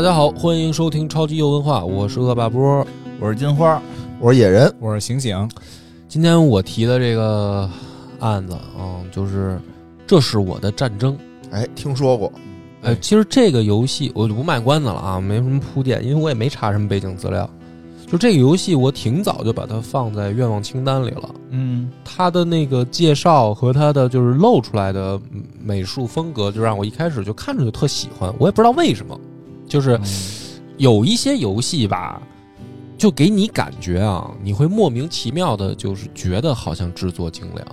[0.00, 2.86] 大家好，欢迎收听超级优文化，我是恶霸波。
[3.20, 3.82] 我是金花，
[4.18, 5.46] 我是野人，我是醒醒，
[6.08, 7.68] 今天我提的这个
[8.18, 9.60] 案子啊，就是
[10.06, 11.14] 这是我的战争。
[11.50, 12.32] 哎，听说过，
[12.80, 17.46] 哎，其实这个游戏我就不卖关子了啊，没什么铺垫，因为我也没查什么背景资料。
[18.10, 21.28] 就这个游戏，我挺早就把它放在愿望清单里了。
[21.50, 25.20] 嗯，它的那个介绍和它的就是露出来的
[25.62, 28.34] 美术风格，就让我一开始就看着就特喜欢。
[28.38, 29.20] 我也不知道为什么，
[29.70, 29.98] 就是
[30.76, 32.20] 有一些游戏吧，
[32.98, 37.66] 就给你感觉啊，你会莫名其妙的，就是觉得好像制作精良。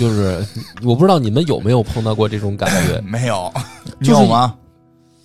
[0.00, 0.44] 就是
[0.82, 3.50] 我不知道你们有没有碰到过这种感觉， 没有，
[4.00, 4.54] 你就是有吗？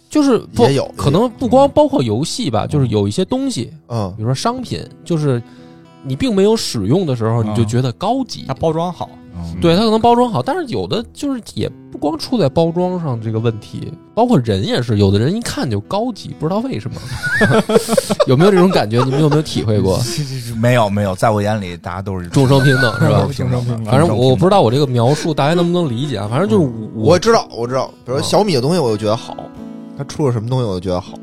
[0.07, 4.13] 就是不也有可能不光包括游戏吧，就是有一些东西，嗯。
[4.15, 5.41] 比如说商品，就是
[6.03, 8.45] 你并没有使用的时候，你就觉得高级。
[8.47, 8.53] 它。
[8.53, 9.09] 包装好，
[9.53, 16.99] 嗯对，它可能包装好，但是有的就是也不光出在包装上这个问题，包括人也是，有的人一看就高级，不知道为什么，
[18.27, 19.03] 有没有这种感觉？
[19.03, 19.99] 你们有没有体会过？
[20.59, 26.27] 没有没有，在我眼里大家都是众生平等是吧众生平等反正我不知道我这个描述大家能不能理解啊？
[26.29, 29.37] 反正就是我知道，我知道，比如小米的东西，我就觉得好，
[29.97, 31.13] 它出了什么东西，我就觉得好，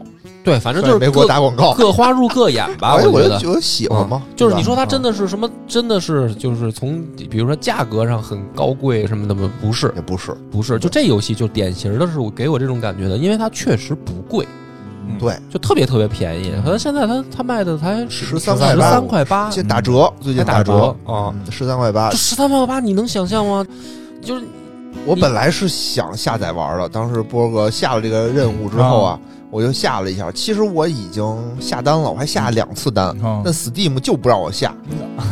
[0.48, 5.48] 对，反正就是虽然没给我各打广告，各花入各眼吧， 哎，我觉得就觉得喜欢嘛，就是你说它真嗯的是什么？
[5.66, 9.50] 真的是就是从比如说价格上很高贵什么的吗？
[9.60, 14.46] 不是，也不是，不是，就这游戏就典型的是我给我这种感觉的，因为它确实不贵，
[15.06, 16.52] 嗯对，就特别特别便宜。
[16.64, 21.33] 可能现在它它卖的才13十三块八，现打折，最近打折啊！
[21.33, 22.16] 嗯十三块八这。
[22.16, 23.66] 十三块八你能想象吗？
[24.20, 24.42] 就是
[25.06, 30.30] 我本来是想下载玩的，当时波哥下了这个任务之后啊，我就下了一下。
[30.33, 31.25] 其实我已经
[31.61, 34.75] 下单了，我还下了两次单，嗯但 Steam 就不让我下，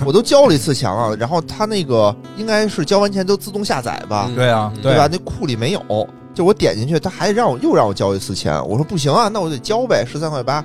[0.07, 5.08] 我都交了一次钱了，然后他那个应该是交完钱就自动下载吧，嗯对啊，嗯对吧？
[5.11, 10.64] 那库里没有，就我点进去，他还让我又让我交一次钱，我说不行啊，那我得交呗，十三块八，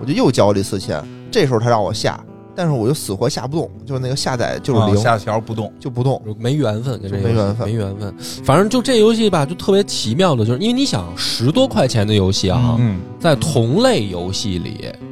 [0.00, 1.02] 我就又交了一次钱。
[1.30, 2.20] 这时候他让我下，
[2.54, 6.20] 但是我就死活下不动，就是那个下载就是零，啊下条不动，就不动。
[6.38, 8.14] 没缘分跟这个没缘分没缘分。
[8.44, 15.11] 反正就这游戏吧，就特别奇妙的，就是因为你想十多块钱的游戏啊，嗯，在同类游戏里，你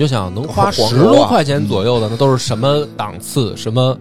[0.00, 3.94] 就想能花十多块钱左右的，那都是什么档次、什么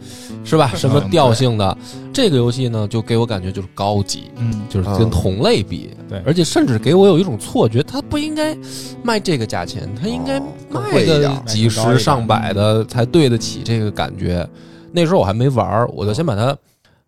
[0.46, 0.72] 是吧？
[0.74, 1.78] 什么调性的？
[2.14, 8.58] 这个游戏呢，就给我感觉就是高级，嗯，就是跟同类比，对而且甚至给我有一种错觉，它不应该
[9.04, 10.40] 卖这个价钱，它应该
[10.70, 14.48] 卖个几十上百的才对得起这个感觉。
[14.94, 16.58] 那时候我还没玩儿，我就先把它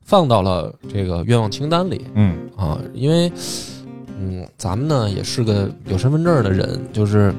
[0.03, 2.06] 放到了这个愿望清单里。
[2.16, 3.31] 嗯，啊，因为
[4.19, 7.34] 嗯，咱们呢也是个有身份证的人，就是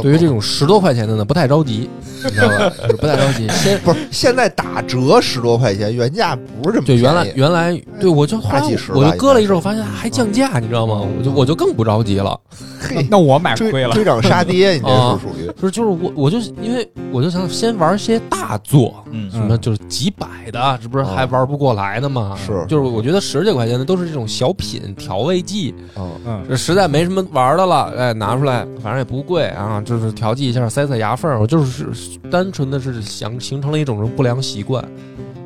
[0.00, 1.88] 对于这种十多块钱的呢不太着急，
[2.24, 2.72] 你知道吧？
[2.82, 3.48] 就是不太着急。
[3.48, 11.06] 先不是现在打折十多块钱，原价不是这么就原来原来对我就后来大几十吧我就搁了一阵，我发现还降价，你知道吗？
[11.18, 12.38] 我就我就更不着急了。
[12.80, 22.36] 嘿那我买亏了，追追涨杀跌，你这啊是属于不是，就是我我就因为我就想先玩些大作，嗯什么就是几百的，这不是还玩不过来的吗？
[22.44, 31.40] 是就是我觉得十几块钱的都是这种小品调味剂，嗯嗯，这实在没什么玩的了，哎，拿出来，反正也不贵啊，就是调剂一下，塞塞牙缝儿。
[31.40, 31.88] 我就是
[32.30, 34.84] 单纯的是想形成了一种不良习惯，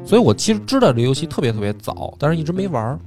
[0.05, 2.99] 所以我其实知道这游戏特别特别早，但是一直没玩儿。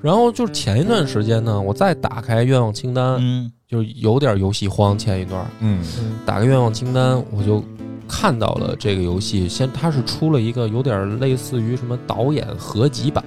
[0.00, 4.98] 然后就是前一段时间呢，我再打开愿望清单，嗯就是有点游戏荒。
[4.98, 5.80] 前一段嗯，
[6.26, 7.62] 打开愿望清单，我就
[8.08, 13.24] 看到了这个游戏，先它是出了一个有点类似于什么导演合集版，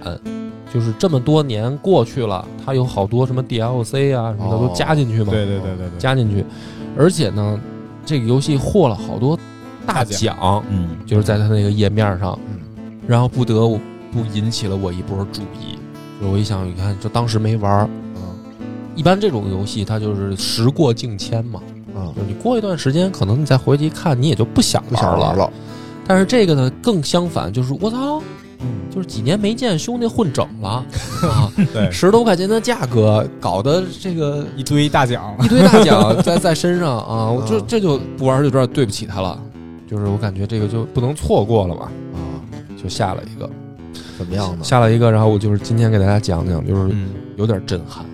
[0.73, 6.45] 就是这么多年过去了，它有好多什么 DLC 啊什么的哦都加进去嘛，对对对对对，加进去，
[6.97, 7.59] 而且呢，
[8.05, 9.37] 这个游戏获了好多
[9.85, 12.59] 大大奖，嗯，就是在它那个页面上，嗯
[13.07, 13.67] 然后不得
[14.11, 15.77] 不引起了我一波注意。
[16.19, 17.89] 就我一想，你看，就当时没玩儿。
[18.15, 18.21] 嗯
[18.95, 21.61] 一般这种游戏它就是时过境迁嘛，
[21.93, 25.51] 嗯，就是你过一段时间，可能你再回去一看，你也就不想不想玩了。
[26.07, 28.23] 但是这个呢，更相反，就是我操，嗯
[28.95, 30.69] 就是几年没见，兄弟混整了
[31.27, 31.51] 啊！
[31.73, 37.29] 对，十多块钱的价格，搞得这个一堆大奖，一堆大奖在在身上啊！
[37.29, 39.37] 我这嗯这就不玩就有点对不起他了，
[39.85, 42.39] 就是我感觉这个就不能错过了嘛，啊，
[42.81, 43.49] 就下了一个，
[44.17, 44.63] 怎么样呢？
[44.63, 48.05] 下了一个，然后我就是今天给大家讲讲，就是嗯有点震撼，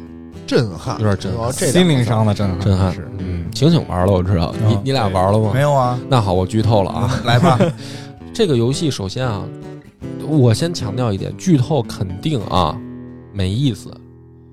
[0.47, 5.61] 震撼，有点震撼心灵上的震撼，震撼是，嗯，醒醒玩了，我知道，你嗯你俩玩了吗没？
[5.61, 7.59] 有啊，那好，我剧透了啊，来吧，
[8.33, 9.43] 这个游戏首先啊，
[10.37, 12.77] 我先强调一点，剧透肯定啊
[13.33, 13.89] 没意思，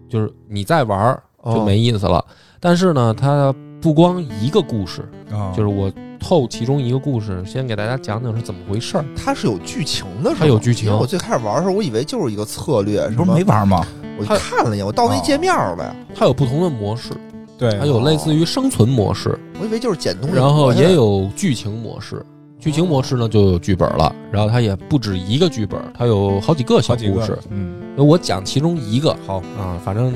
[0.08, 2.24] 就是你再玩儿就哦没意思了。
[2.60, 9.04] 但是呢，它不光一个故事，啊就是我透其中一个故事，先给大家讲讲是怎么回事儿。
[9.16, 13.86] 它是有剧情的，是吗它有剧情我最开始玩的时候，我以为就是一个策略，你不是什么没玩吗？
[14.18, 15.94] 我就看了一眼，我到那界面了呀。
[16.12, 17.12] 它有不同的模式，
[17.56, 22.20] 对，还有类似于生存模式，我以为就是捡东西，然后也有剧情模式。
[22.58, 30.12] 剧情模式呢就有剧本了，然后它也不止一个剧本，它有好几个小故事。，嗯，那我讲其中一个好，啊，反正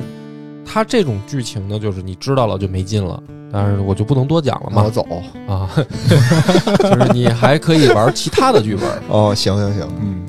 [0.64, 3.22] 它这种剧情呢，就是你知道了就没劲了，
[3.52, 5.06] 但是我就不能多讲了嘛我走。
[5.46, 8.88] 啊， 就是你还可以玩其他的剧本。
[9.08, 10.22] 哦，行行行，嗯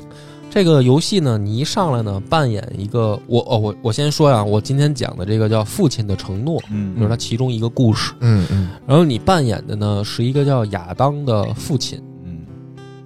[0.54, 8.12] 这个游戏呢，你一上来呢，扮演一个我哦，我我先说呀，我今天讲的这个叫《父亲的承诺》，嗯就是它其中一个故事。
[8.20, 8.68] 嗯嗯。
[8.86, 12.00] 然后你扮演的呢是一个叫亚当的父亲。
[12.22, 12.38] 嗯。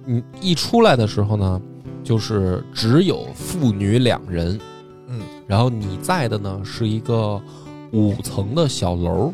[0.05, 1.59] 你一出来的时候呢，
[2.03, 4.59] 就是只有父女两人，
[5.07, 7.41] 嗯，然后你在的呢是一个
[7.91, 9.33] 五层的小楼，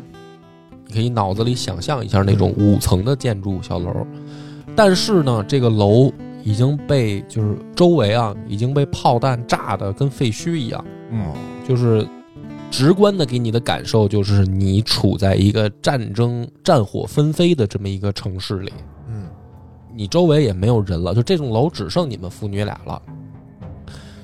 [0.86, 4.06] 你可以脑子里想象一下那种五层的建筑小楼，
[4.74, 6.10] 但是呢，这个楼
[6.46, 11.34] 已经被就是周围啊已经被炮弹炸的跟废墟一样，嗯。
[11.66, 12.06] 就是
[12.70, 18.72] 直观的给你的感受就是你处在一个战争战火纷飞的这么一个城市里。
[19.08, 19.26] 嗯。
[19.92, 23.02] 你周围也没有人了，就这栋楼只剩你们父女俩了。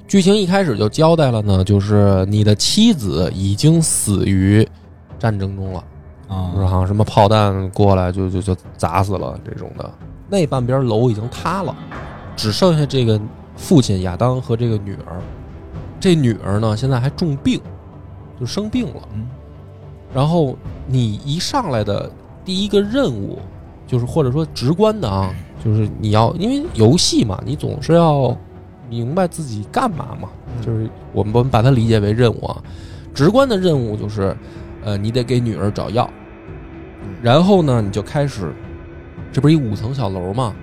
[0.07, 4.65] 剧情一开始就交代了呢，就是你的妻子已经死于
[5.19, 5.83] 战争中了，
[6.55, 9.91] 就是啊，好像什么炮弹过来就就就砸死了这种的。
[10.29, 11.75] 那半边楼已经塌了，
[12.37, 13.21] 只剩下这个
[13.57, 15.21] 父亲亚当和这个女儿。
[16.01, 17.61] 这女儿呢，现在还重病，
[18.39, 19.09] 就生病了。
[19.15, 19.29] 嗯
[20.15, 20.55] 然后
[20.87, 22.13] 你一上来的
[22.45, 23.39] 第一个任务，
[23.87, 25.35] 就是或者说直观的啊，
[25.65, 28.37] 就是你要因为游戏嘛，你总是要
[28.91, 30.29] 明白自己干嘛嘛，
[30.61, 32.63] 就是我们我们把它理解为任务啊。
[33.15, 34.37] 直观的任务就是，
[34.85, 36.07] 呃，你得给女儿找药，
[37.23, 38.53] 然后呢，你就开始，
[39.33, 40.55] 这不是一五层小楼嘛，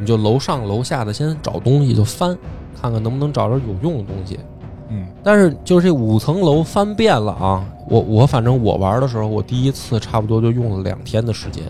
[0.00, 2.36] 你就楼上楼下的先找东西就翻，
[2.80, 4.40] 看看能不能找着有用的东西。
[4.88, 7.64] 嗯但是就是这五层楼翻遍了啊！
[7.88, 11.62] 我我反正我玩的时候，我第一次差不多就用了两天的时间，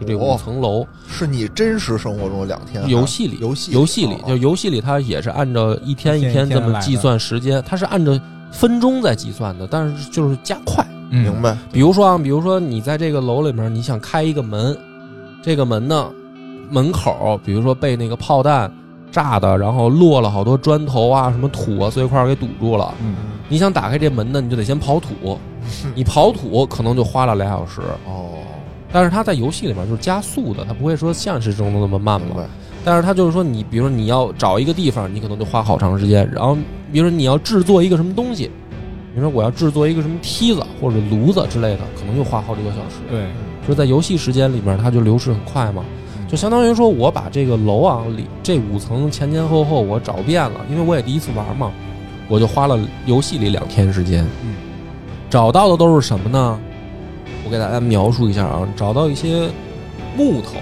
[0.00, 0.86] 就这五哦层楼。
[1.06, 8.18] 是你真实生活中的两天，游戏里，游戏游戏里哦就游戏里，它也是按照一天一天天这么计算时间，它是按照
[8.50, 10.86] 分钟在计算的，但是就是加快。
[11.10, 11.56] 嗯明白？
[11.70, 14.74] 比如说啊，比如说你在这个楼里面，你想开一个门，
[15.42, 16.10] 这个门呢，
[16.70, 18.72] 门口比如说被那个炮弹
[19.10, 22.94] 炸的，然后落了好多砖头啊、什么土啊碎块给堵住了。
[23.02, 23.14] 嗯
[23.46, 25.38] 你想打开这门呢，你就得先刨土，
[25.94, 27.82] 你刨土可能就花了俩小时。
[28.06, 28.38] 哦，
[28.90, 32.28] 但是它在游戏里面就是加速的，它不会说现实中的那么慢嘛。
[32.86, 36.28] 但是它就是说，你比如说你要找一个地方，你可能就花好长时间。
[36.32, 36.56] 然后
[36.90, 38.44] 比如说你要制作一个什么东西，
[39.14, 42.96] 比如说我要制作一个什么梯子或者炉子之类的，可能又花好几个小时。
[43.10, 43.26] 对，
[43.62, 45.84] 就是在游戏时间里面，它就流逝很快嘛。
[46.34, 51.70] 就相当于说我把这个楼啊里这五层前前后后我找遍了，因为我也第一次玩嘛，
[52.26, 52.76] 我就花了
[53.06, 54.26] 游戏里两天时间。
[54.42, 54.56] 嗯，
[55.30, 56.58] 找到的都是什么呢？
[57.44, 59.48] 我给大家描述一下啊，找到一些
[60.16, 60.54] 木头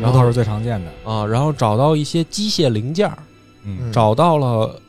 [0.00, 3.18] 然后是最常见的，啊，然后找到一些机械零件儿，
[3.64, 4.80] 嗯找到了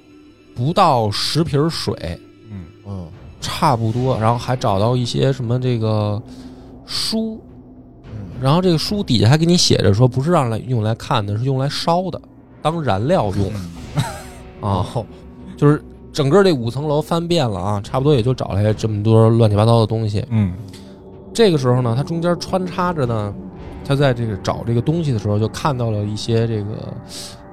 [0.56, 1.96] 不到十瓶水，
[2.52, 3.08] 嗯嗯
[3.42, 6.22] 差不多，然后还找到一些什么这个
[6.86, 7.55] 书，嗯
[8.42, 12.22] 然后这个书底下还给你写着说，不是让来用来看的，是用来烧的，
[12.62, 13.52] 当燃料用
[14.62, 14.86] 啊。
[15.58, 20.26] 就是整个这五层楼翻遍了啊，差不多也就找来这么多乱七八糟的东西。
[20.30, 20.54] 嗯
[21.34, 23.34] 这个时候呢，它中间穿插着呢，
[23.84, 26.94] 他在这个找这个东西的时候，就看到了一些这个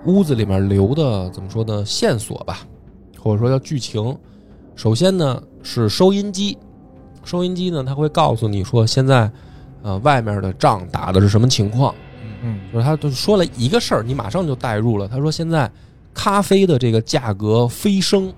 [0.05, 2.61] 屋子里面留的怎么说呢线索吧，
[3.21, 4.17] 或者说叫剧情。
[4.75, 6.57] 首先呢是收音机，
[7.25, 9.31] 收音机呢它会告诉你说现在
[9.83, 11.95] 呃外面的仗打的是什么情况，
[12.43, 15.07] 嗯就是他就说了一个事儿，你马上就带入了。
[15.07, 15.71] 他说现在
[16.15, 18.29] 咖啡的这个价格飞升，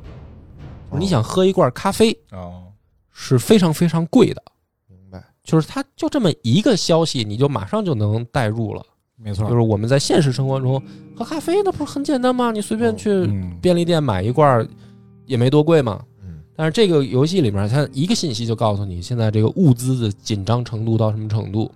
[0.91, 2.65] 就是你想喝一罐咖啡哦，
[3.11, 4.43] 是非常非常贵的。
[4.89, 5.23] 明白？
[5.43, 8.85] 就是他就这么一个消息，你就马上就能带入了。
[9.17, 10.83] 没错，就是我们在现实生活中
[11.17, 12.51] 喝咖啡，那不是很简单吗？
[12.51, 14.69] 你随便去嗯便利店买一罐儿
[15.27, 16.03] 也没多贵嘛。
[16.55, 21.71] 嗯但是这个游戏里面，它一个信息就告诉你现在这个物资的紧张程度到什么程度。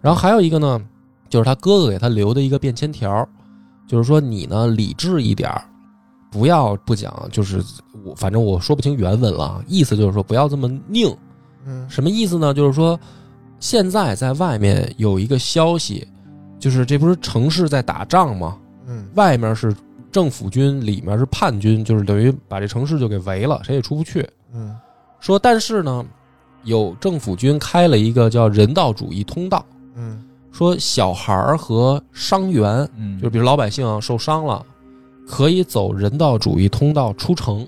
[0.00, 0.80] 然后还有一个呢，
[1.28, 3.26] 就是他哥哥给他留的一个便签条，
[3.86, 5.64] 就是说你呢理智一点儿，
[6.30, 7.64] 不要不讲，就是
[8.04, 11.14] 我反正我说不清原文了啊，意思就是说不要这么拧。
[11.66, 12.52] 嗯什么意思呢？
[12.52, 12.98] 就是说，
[13.60, 16.06] 现在在外面有一个消息，
[16.58, 18.58] 就是这不是城市在打仗吗？
[18.86, 19.74] 嗯外面是
[20.10, 24.26] 政府军，里面是叛军，就是等于把这城市就给围了，谁也出不去。
[24.52, 24.76] 嗯。
[25.20, 26.04] 说，但是呢，
[26.64, 30.24] 有政府军开了一个叫人道主义通道，嗯。
[30.50, 34.64] 说小孩儿和伤员，嗯，就比如老百姓啊受伤了，
[35.26, 37.66] 可以走人道主义通道出城。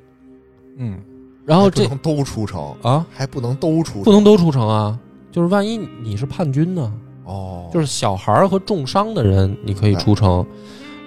[0.76, 0.98] 嗯。
[1.46, 4.98] 然后这不能都出城，啊，还不能都出城，不能都出城啊，
[5.32, 6.92] 就是万一你是叛军呢，
[7.24, 10.46] 哦，就是小孩儿和重伤的人你可以出城。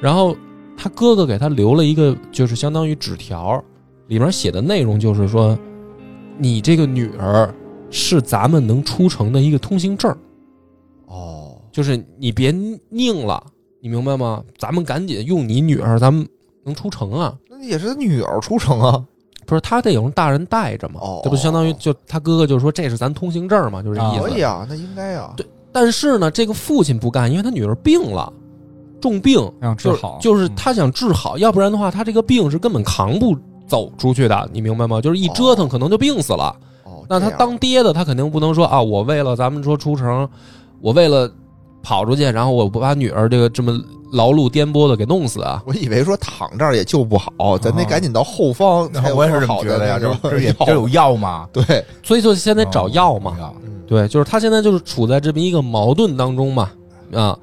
[0.02, 0.36] 然后
[0.78, 3.64] 他哥哥给他留了一个，就是相当于纸条，
[4.08, 5.58] 里面写的内容就是说，
[6.38, 7.54] 你这个女儿
[7.90, 10.16] 是咱们能出城的一个通行证。
[11.06, 12.52] 哦，就是你别
[12.90, 13.42] 拧了，
[13.82, 14.44] 你明白吗？
[14.58, 16.28] 咱们赶紧用你女儿，咱们
[16.66, 17.36] 能出城啊！
[17.50, 19.04] 那也是他女儿出城啊，
[19.46, 24.22] 不是他得有人大人带着嘛，哦这不相当于就他哥哥就说这是咱通行证嘛，就是这意思。
[24.24, 28.32] 可以啊，那应该啊，对但是呢，这个父亲不干，因为他女儿病了，
[29.04, 33.36] 重病，就是想治好，嗯就是他想治好，要不然的话，他这个病是根本扛不
[33.68, 35.02] 走出去的，你明白吗？
[35.02, 36.56] 就是一折腾，可能就病死了。
[36.86, 40.28] 哦，那他当爹的，他肯定不能说啊，我为了咱们说出城，
[40.80, 41.30] 我为了
[41.82, 43.78] 跑出去，然后我不把女儿这个这么
[44.14, 45.62] 劳碌颠簸的给弄死啊！
[45.68, 51.46] 我以为说躺这儿也救不好，咱得哦赶紧到后方我也是这么觉得呀，那个这这也这有药吗？
[51.52, 53.36] 对，所以就先得找药嘛。
[53.86, 56.72] 对，就是他现在就是处在这么一个矛盾当中嘛，
[57.14, 57.38] 啊，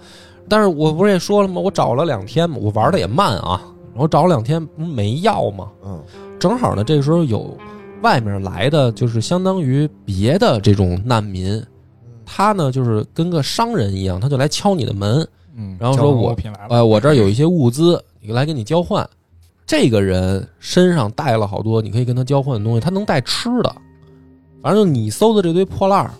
[0.50, 1.60] 但是我不是也说了吗？
[1.60, 3.62] 我找了两天嘛，我玩的也慢啊，
[3.94, 5.70] 我找了两天不没药吗？
[5.84, 6.02] 嗯
[6.40, 7.56] 正好呢，这个时候有
[8.02, 11.62] 外面来的，就是相当于别的这种难民，
[12.26, 16.34] 他呢就是跟个商人一样，他就来敲你的门，嗯，然后说我
[16.84, 19.08] 我这儿有一些物资，你来跟你交换。
[19.66, 23.72] 这个人身上带了好多你可以跟他交换的东西，他能带吃的，
[24.62, 26.10] 反正你搜的这堆破烂儿，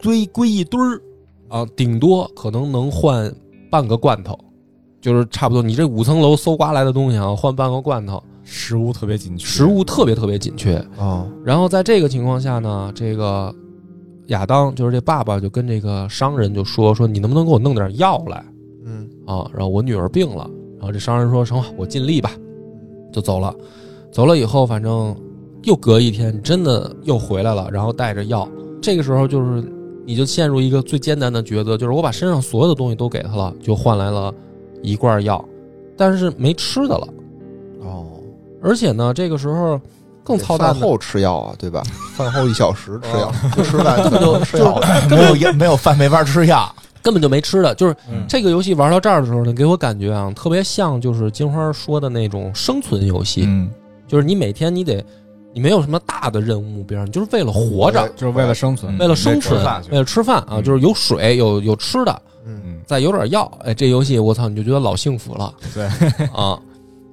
[0.00, 1.02] 堆归一堆儿
[1.48, 3.30] 啊，顶多可能能换
[3.72, 4.38] 半个罐头，
[5.00, 5.62] 就是差不多。
[5.62, 10.76] 你这五层楼搜刮来的东西啊，换半个罐头，食物特别紧缺，食物特别特别紧缺。
[10.98, 13.50] 啊然后在这个情况下呢，这个
[14.26, 18.44] 亚当就是这爸爸就跟这个商人就说说你能不能给我弄点药来
[18.84, 19.48] 嗯啊？
[19.54, 22.30] 然后我女儿病了，然后这商人说成吧，我尽力吧，
[23.10, 23.54] 就走了。
[24.10, 25.16] 走了以后，反正
[25.62, 28.46] 又隔一天，真的又回来了，然后带着药。
[28.82, 29.64] 这个时候就是
[30.04, 34.32] 你就陷入一个最艰难的抉择，就是我把身上所有的东西都给他了，就换来了
[34.82, 35.42] 一罐药，
[35.96, 37.08] 但是没吃的了。
[37.80, 38.06] 哦，
[38.62, 39.80] 而且呢，这个时候
[40.24, 41.82] 更操蛋的，饭后吃药啊，对吧？
[42.16, 44.80] 饭后一小时吃药，不吃饭根本就吃药，
[45.10, 47.74] 没有药没有饭没法吃药，根本就没吃的。
[47.74, 53.70] 就是嗯这个游戏玩到这儿的时候呢，给我感觉啊，特别像就是金花说的那种生存游戏，嗯，
[54.06, 55.04] 就是你每天你得，
[55.54, 65.84] 你没有什么大的任务目标，你就是为了活着，就是为了生存嗯，为了生存为了吃饭，为了吃饭啊，嗯就是有水有有吃的，嗯嗯，再有点药，哎，这游戏我操，你就觉得老幸福了对，
[66.32, 66.58] 啊。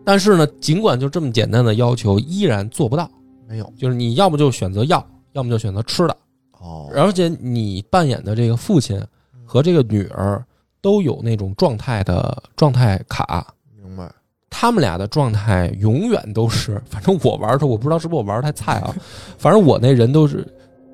[0.06, 3.10] 但是呢，尽管就这么简单的要求，依然做不到。
[3.48, 6.16] 没有就是你要么就选择药，要么就选择吃的。
[6.60, 9.02] 哦，而且你扮演的这个父亲
[9.46, 10.44] 和这个女儿
[10.82, 13.46] 都有那种状态的状态卡，
[14.60, 18.94] 他们俩的状态永远都是， 反正我玩的时候，我不知道是不是我玩的太菜啊，
[19.40, 20.46] 反正我那人都是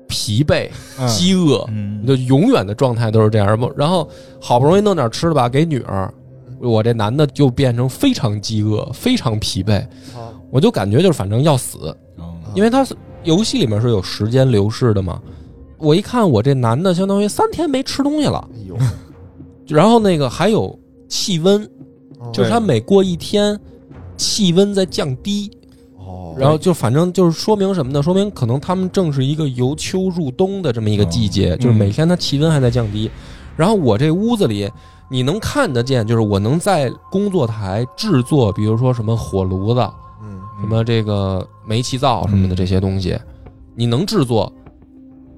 [0.06, 0.70] 疲惫、
[1.00, 1.08] 嗯。
[1.08, 2.06] 饥饿，嗯。
[2.06, 3.58] 就永远的状态都是这样。
[3.76, 4.08] 然后
[4.40, 6.08] 好不容易弄点吃的吧给女儿，
[6.60, 9.80] 我这男的就变成非常饥饿、非常疲惫，
[10.14, 12.94] 啊我就感觉就是反正要死，嗯因为他是
[13.24, 15.20] 游戏里面是有时间流逝的嘛。
[15.78, 18.76] 我一看我这男的相当于三天没吃东西了，哎呦，
[19.66, 21.68] 然后那个还有气温，哦
[22.32, 23.58] 就是它每过一天
[24.16, 25.50] 气温在降低，
[25.98, 28.02] 哦，然后就反正就是说明什么呢？
[28.02, 33.10] 说明可能他们正是一个由秋入冬的这么一个季节，嗯就是每天它气温还在降低。
[33.56, 34.70] 然后我这屋子里
[35.10, 39.80] 你能看得见，就是我能在工作台制作，比如说什么火炉子、
[40.22, 43.18] 嗯什么这个煤气灶什么的这些东西，
[43.74, 44.52] 你能制作。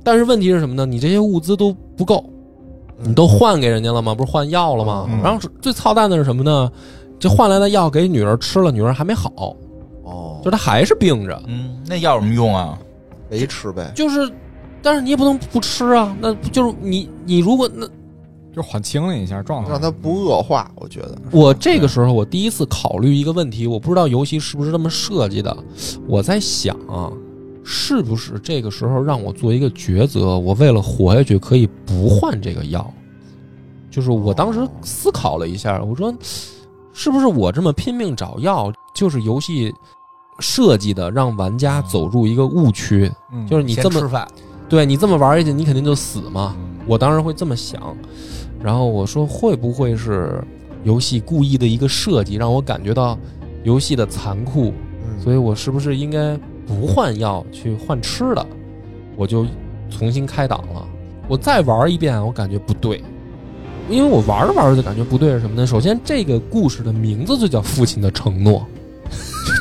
[0.04, 0.87] 但是问题是什么呢？
[0.87, 2.25] 你这些物资都不够，
[3.00, 4.14] 你都换给人家了吗？
[4.14, 5.07] 不是换药了吗？
[5.11, 6.71] 嗯然后最操蛋的是什么呢？
[7.19, 9.57] 这换来的药给女儿吃了，女儿还没好，
[10.05, 11.43] 哦，就她还是病着。
[11.47, 12.78] 嗯，那药有什么用啊？
[13.31, 14.31] 没吃呗，就是，
[14.83, 16.17] 但是你也不能不吃啊。
[16.21, 17.87] 那不就是你你如果那
[18.55, 25.57] 就缓清了一下状态，让它不恶化，我觉得我这个时候我第一次考虑一个问题，我不知道游戏是不是这么设计的。
[26.07, 27.12] 我在想啊，
[27.65, 32.93] 是不是这个时候让我做一个抉择，我为了活下去可以不换这个药？
[33.91, 36.15] 就是我当时思考了一下，我说，
[36.93, 39.73] 是不是我这么拼命找药，就是游戏
[40.38, 43.11] 设计的让玩家走入一个误区？
[43.33, 44.27] 嗯就是你这么吃饭，
[44.69, 46.55] 对你这么玩下去，你肯定就死嘛。
[46.57, 47.95] 嗯我当时会这么想，
[48.62, 50.43] 然后我说会不会是
[50.85, 53.19] 游戏故意的一个设计，让我感觉到
[53.62, 54.73] 游戏的残酷，
[55.05, 56.35] 嗯，所以我是不是应该
[56.69, 58.47] 不换药去换吃的？
[59.17, 59.47] 我就
[59.91, 60.87] 重新开档了。
[61.27, 63.03] 我再玩一遍，我感觉不对，
[63.89, 65.67] 因为我玩着玩着就感觉不对是什么呢？
[65.67, 68.65] 首先，这个故事的名字就叫《父亲的承诺》，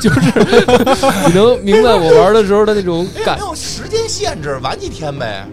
[0.02, 0.20] 就是
[1.28, 5.46] 你能明白我玩的时候的那种感没，有时间限制，玩几天呗。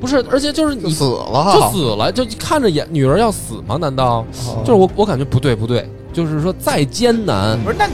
[0.00, 3.76] 不是，而且就是你死了就，死了，就看着眼女儿要死吗？
[3.80, 7.92] 难道哦就是我我感觉不对不对，就是说再艰难不是，那你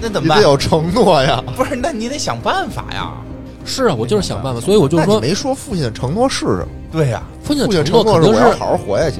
[0.00, 0.38] 那怎么办？
[0.38, 1.42] 你得有承诺呀。
[1.56, 3.12] 不是，那你得想办法呀。
[3.64, 6.68] 是啊，我就是想办法，所以我就是说，没说父亲的承诺是什么？
[6.90, 9.16] 对呀，父亲父亲的承诺肯定是，承诺是我要好好活下去。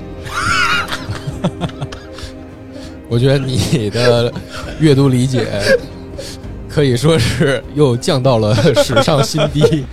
[3.11, 4.33] 我觉得你的
[4.81, 5.47] 阅读理解
[6.69, 9.85] 可以说是又降到了史上新低，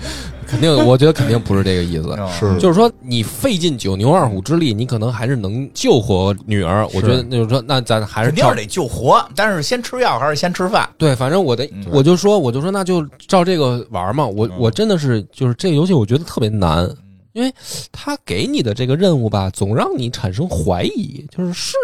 [0.48, 2.16] 肯定， 我觉得肯定不是这个意思。
[2.18, 6.86] 嗯是就是说，你费尽九牛二虎之力，你可能还是能救活女儿。
[6.94, 10.88] 我觉得，就是说，那咱还是照肯定是得救活，但是先吃药还是先吃饭？
[10.98, 14.26] 对，反正我的嗯我就说，我就说，那就照这个玩嘛。
[14.26, 16.90] 我嗯我真的是，就是这个游戏，我觉得特别难，
[17.34, 17.54] 因为
[17.92, 21.76] 他给你的这个任务吧，总让你产生怀疑，就是是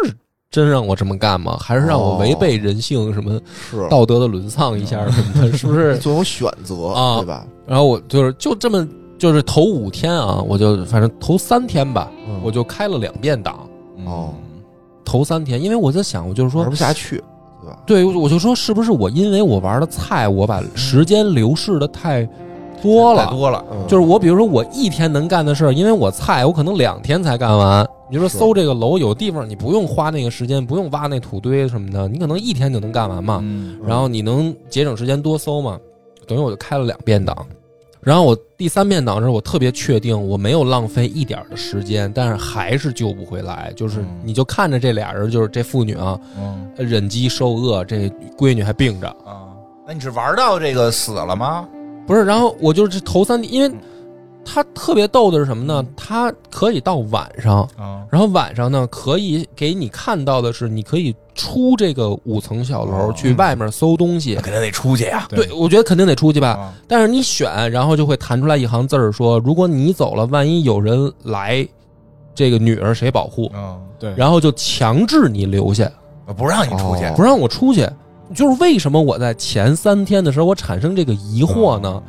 [0.52, 1.56] 真让我这么干吗？
[1.58, 3.40] 还是让我违背人性什么
[3.70, 5.56] 是道德的沦丧一下什么的？
[5.56, 5.98] 是不是 你？
[5.98, 7.44] 总有选择，啊对吧？
[7.66, 8.86] 然后我就是就这么，
[9.18, 13.58] 就是头五天啊，我就反正头三天吧，嗯我就开了两遍档。
[14.04, 14.34] 哦
[15.04, 17.16] 头三天，因为我在想，我就是说玩，不下去，
[17.60, 17.78] 对吧？
[17.86, 22.28] 对，我就说是不是我因为我玩的菜，我把时间流逝的太
[22.82, 23.24] 多了。
[23.24, 23.64] 太多了。
[23.70, 27.86] 嗯就是我，比如说我一天能干的事儿，因为我菜，我可能两天才干完。
[28.10, 33.40] 你说搜这个楼，有地方你不用花那个时间，不用挖那土堆什么的，你可能一天就能干完嘛。
[33.42, 35.78] 嗯然后你能节省时间多搜嘛，
[36.26, 37.34] 等于我就开了两遍档。
[38.00, 43.72] 然后我第三遍档的时候，我特别确定我没有浪费一点儿的时间，但是还是救不回来。
[43.76, 49.54] 就是嗯你就看着这俩人，就是这妇女啊，嗯忍饥受饿，这闺女还病着，啊，
[49.86, 51.66] 那你是玩到这个死了吗？
[52.06, 52.24] 不是。
[52.24, 53.78] 然后我就是头三天，因为嗯
[54.44, 55.86] 他特别逗的是什么呢？
[55.96, 64.34] 他可以到晚上，啊然后晚上呢可以给你看到的是，你可以出这个五层小楼哦去外面搜东西。
[64.34, 65.28] 肯定得出去呀。
[65.28, 66.48] 对，我觉得肯定得出去吧。
[66.48, 71.64] 啊但是你选，然后就会弹出来一行字儿说：如果你走了，万一有人来，
[72.34, 73.48] 这个女儿谁保护？
[73.54, 75.88] 嗯，对，然后就强制你留下，
[76.36, 77.88] 不让你出去哦不让我出去。
[78.34, 82.02] 就是为什么我在前三天的时候我产生这个疑惑呢？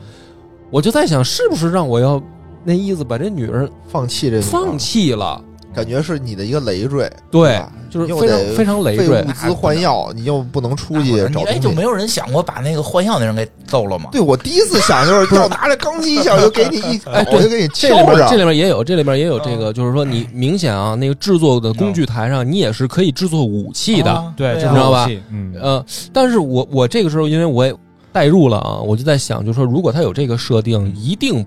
[0.69, 2.21] 我就在想，是不是让我要
[2.63, 5.39] 那意思把这女儿放弃这个放，弃了？
[5.73, 9.31] 感觉是你的一个累赘，对，就是你非常非常累赘物。
[9.33, 11.71] 资换药，你又不能出去找你哎，就。
[11.71, 14.09] 没有人想过把那个换药那人给揍了吗？
[14.12, 24.12] 对我第一次想就是 要拿着钢筋一下就给你一哎对就给你这里敲上面这，里面也有，这里面也有这个，就是说你明显啊，那个制作的工具台上，你也是可以制作武器的。
[24.12, 25.83] 啊对，你知道吧嗯，呃，
[26.13, 27.73] 但是我我这个时候，因为我也
[28.12, 31.45] 代入了啊，我就在想，就是说，如果他有这个设定，一定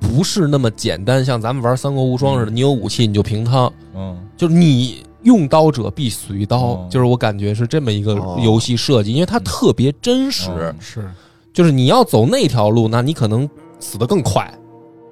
[0.00, 4.16] 不是那么简单，像咱们玩《三国无双》似的，你有武器你就平仓，嗯。
[4.36, 8.40] 就是你用刀者必死于刀，哦就是我感觉是这么一个哦。
[8.42, 11.08] 游戏设计，因为它特别真实，哦是
[11.52, 14.52] 就是你要走那条路，那你可能死得更快。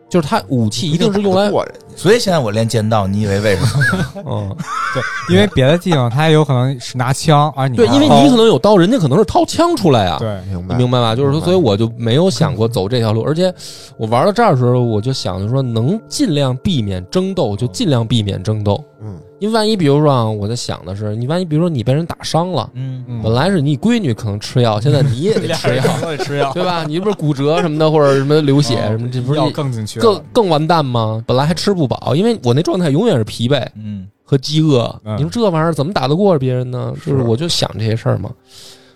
[0.09, 1.75] 就是它武器一定是用来，过人。
[1.75, 3.69] 家所以现在我练剑道，你以为为什么？
[4.25, 4.57] 嗯，
[4.95, 5.03] 对，
[5.35, 10.17] 因为别的地方他也有可能是拿枪，而你对，因为你可能有刀，人家可能是掏枪出来啊。
[10.19, 11.17] 对明白明白吧？
[11.17, 13.53] 就是说，所以我就没有想过走这条路，而且
[13.97, 18.83] 我玩到这儿的时候，我就想着说，能尽量避免争斗，就尽量避免争斗。
[19.01, 26.85] 嗯，因为万一，比如说啊，我在想的是，你万一比如说你被人打伤了，嗯嗯本来是你闺女可能吃药，现在你也得吃药， 都得吃药，对吧？
[26.85, 31.23] 你不是骨折什么的，或者什么流血什么，这不是药更进去更更完蛋吗？
[31.27, 34.95] 本来还吃不饱，因为我那状态永远是疲惫嗯和饥饿。
[35.05, 36.93] 嗯你说这玩意儿怎么打得过别人呢？
[37.05, 38.31] 就是我就想这些事儿嘛，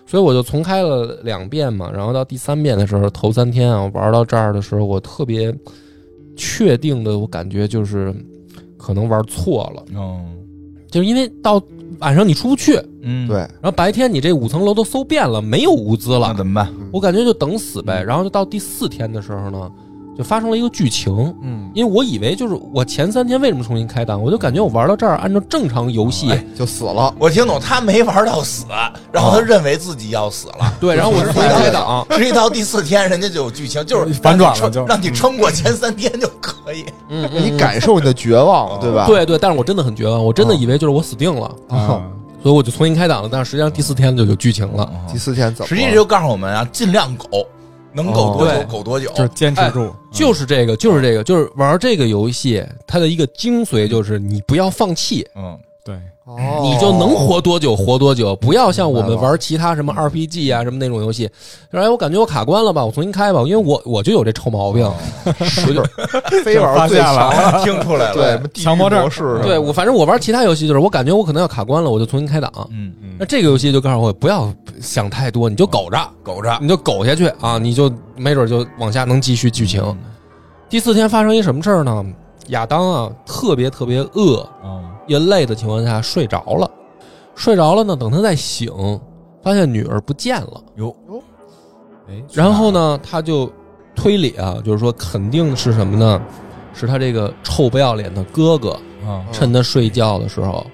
[0.05, 1.89] 所以我就重开了两遍嘛。
[1.91, 5.53] 然后到第三遍的时候，头三天啊，我玩到这儿的时候，我特别
[6.37, 8.13] 确定的，我感觉就是
[8.77, 10.25] 可能玩错了，嗯
[10.91, 11.59] 就是因为到
[11.99, 16.71] 晚上你出不去，嗯，对，然后白天你这五层楼都搜遍了，没有物资了，那怎么办？
[16.91, 18.03] 我感觉就等死呗。
[18.03, 19.71] 然后就到第四天的时候呢，
[20.17, 21.13] 就发生了一个剧情。
[21.41, 27.13] 嗯，因为我以为就是我前三天为什么重新开档，我就感觉我玩到这儿，按照正常游戏，哎就死了。
[27.19, 28.65] 我听懂，他没玩到死，
[29.11, 30.73] 然后他认为自己要死了。
[30.79, 36.85] 对，然后我就重新开档，实际到第四天，人家就有剧情，就是反转了让你撑就让你撑过前三天就可以。
[37.09, 39.05] 嗯，你嗯感受你的绝望，对吧？
[39.07, 42.01] 对对，但是我真的很绝望，我真的以为就是我死定了，啊
[42.41, 43.29] 所以我就重新开档了。
[43.31, 45.67] 但是实际上第四天就有剧情了，第四天怎么？
[45.67, 47.47] 实际这就告诉我们啊，尽量苟，
[47.93, 48.65] 能苟多久对。
[48.65, 49.11] 苟多久。
[49.13, 55.72] 就是坚持住，就是这个，就是这个，就是玩这个游戏，它的一个精髓就是你不要放弃，嗯，对，
[56.25, 56.59] 哦。
[56.61, 61.29] 你就能活多久活多久，不要像我们玩其他什么 RPG 啊什么那种游戏，
[61.71, 64.89] 就是哎，我感觉我卡关了吧，我重新开吧，因为我我就有这臭毛病，
[65.25, 65.83] 我就
[66.43, 67.31] 非玩最强，
[67.63, 68.13] 听出来了。
[68.13, 69.09] 对，强迫症。
[69.41, 72.51] 对我反正我玩其他游戏就是我感觉我可能要卡关了，我就重新开档。
[72.71, 72.93] 嗯。
[73.01, 73.15] 嗯。
[73.19, 79.83] 那这个游戏就告诉我不要想太多，你就苟着，苟着，你就苟下去啊，你就没准就往下能继续剧情。
[80.69, 82.05] 第四天发生一什么事儿呢？
[82.47, 86.69] 亚当啊，特别特别饿，嗯也累的情况下睡着了，
[87.35, 88.71] 睡着了呢，等他再醒，
[89.41, 90.63] 发现女儿不见了。
[90.75, 90.95] 哟。
[91.09, 91.21] 哟，
[92.09, 93.51] 哎，然后呢，他就
[93.95, 96.21] 推理啊，就是说肯定是什么呢？
[96.73, 98.71] 是他这个臭不要脸的哥哥，
[99.05, 100.65] 啊，趁他睡觉的时候，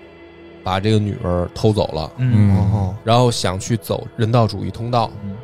[0.63, 2.55] 把这个女儿偷走了，嗯。
[2.71, 5.11] 哦，然后想去走人道主义通道。
[5.23, 5.35] 嗯。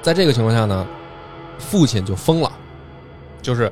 [0.00, 0.86] 在这个情况下呢，
[1.58, 2.52] 父亲就疯了，
[3.42, 3.70] 就是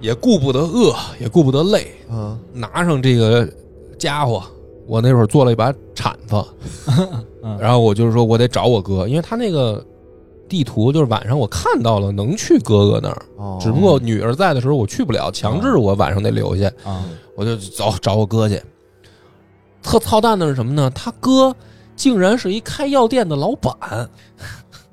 [0.00, 2.38] 也顾不得饿，也顾不得累，嗯。
[2.52, 3.48] 拿上这个
[3.98, 4.42] 家伙，
[4.86, 6.44] 我那会儿做了一把铲子，
[7.42, 7.58] 嗯。
[7.58, 9.84] 然后我就是说我得找我哥，因为他那个
[10.48, 18.60] 地图就是晚上我看到了能去哥哥那儿，哦，只不过女儿在的时候我去不了，强制我晚上得留下，啊，我就走找我哥去。
[19.82, 20.90] 特操蛋的是什么呢？
[20.94, 21.54] 他哥
[21.96, 23.74] 竟然是一开药店的老板，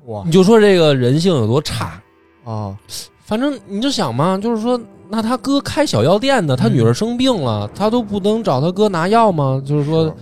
[0.06, 0.22] 哇。
[0.24, 2.00] 你就说这个人性有多差。
[2.44, 2.76] 啊，
[3.24, 9.62] 反正你就想嘛，就是说，那他哥开小药店的，他女儿生病了，他都不能找他哥拿药吗？
[9.64, 10.12] 就是说，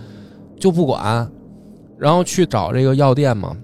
[0.59, 1.29] 就不管，
[1.97, 3.55] 然后去找这个药店嘛，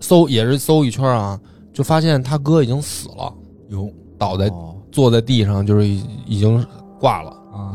[0.00, 1.40] 搜也是搜一圈啊，
[1.72, 3.32] 就发现他哥已经死了，
[3.68, 4.76] 哟，倒在哦。
[4.92, 6.64] 坐在地上，就是已已经
[7.00, 7.30] 挂了。
[7.52, 7.74] 啊，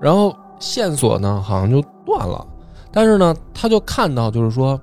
[0.00, 2.46] 然后线索呢好像就断了，
[2.90, 4.80] 但是呢，他就看到就是说，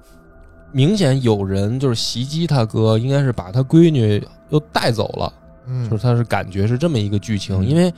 [0.71, 5.33] 明显有人就是袭击他哥，应该是把他闺女又带走了。
[5.67, 7.67] 嗯，就是他是感觉是这么一个剧情，嗯。
[7.67, 7.93] 因为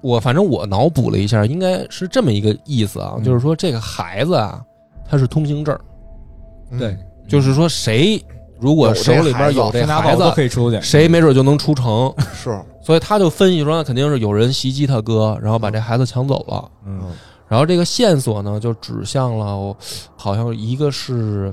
[0.00, 3.24] 我反正我脑补了一下，应该是这么一个意思啊，嗯。
[3.24, 4.62] 就是说这个孩子啊，
[5.08, 5.78] 他是通行证，
[6.70, 6.78] 嗯。
[6.78, 6.96] 对，
[7.28, 8.22] 就是说谁
[8.58, 16.70] 如果手里边有这孩子，可以出去，谁没准就能出城，是，所以他就分析说，那肯定是有人袭击他哥，然后把这孩子抢走了。
[16.86, 17.00] 嗯。
[17.48, 19.76] 然后这个线索呢，就指向了，
[20.16, 21.52] 好像一个是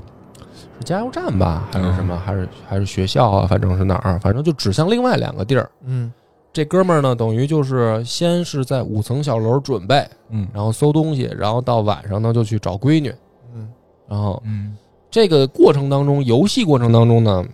[0.84, 5.70] 加油站吧，还是什么，还是还是学校啊，反正是哪儿，反正就指向另外两个地儿。
[5.84, 6.12] 嗯
[6.52, 13.14] 这哥们儿呢，等于就是先是在五层小楼准备，嗯然后搜东西，然后到晚上呢就去找闺女，
[13.54, 13.68] 嗯
[14.08, 14.76] 然后嗯
[15.10, 17.44] 这个过程当中，游戏过程当中呢，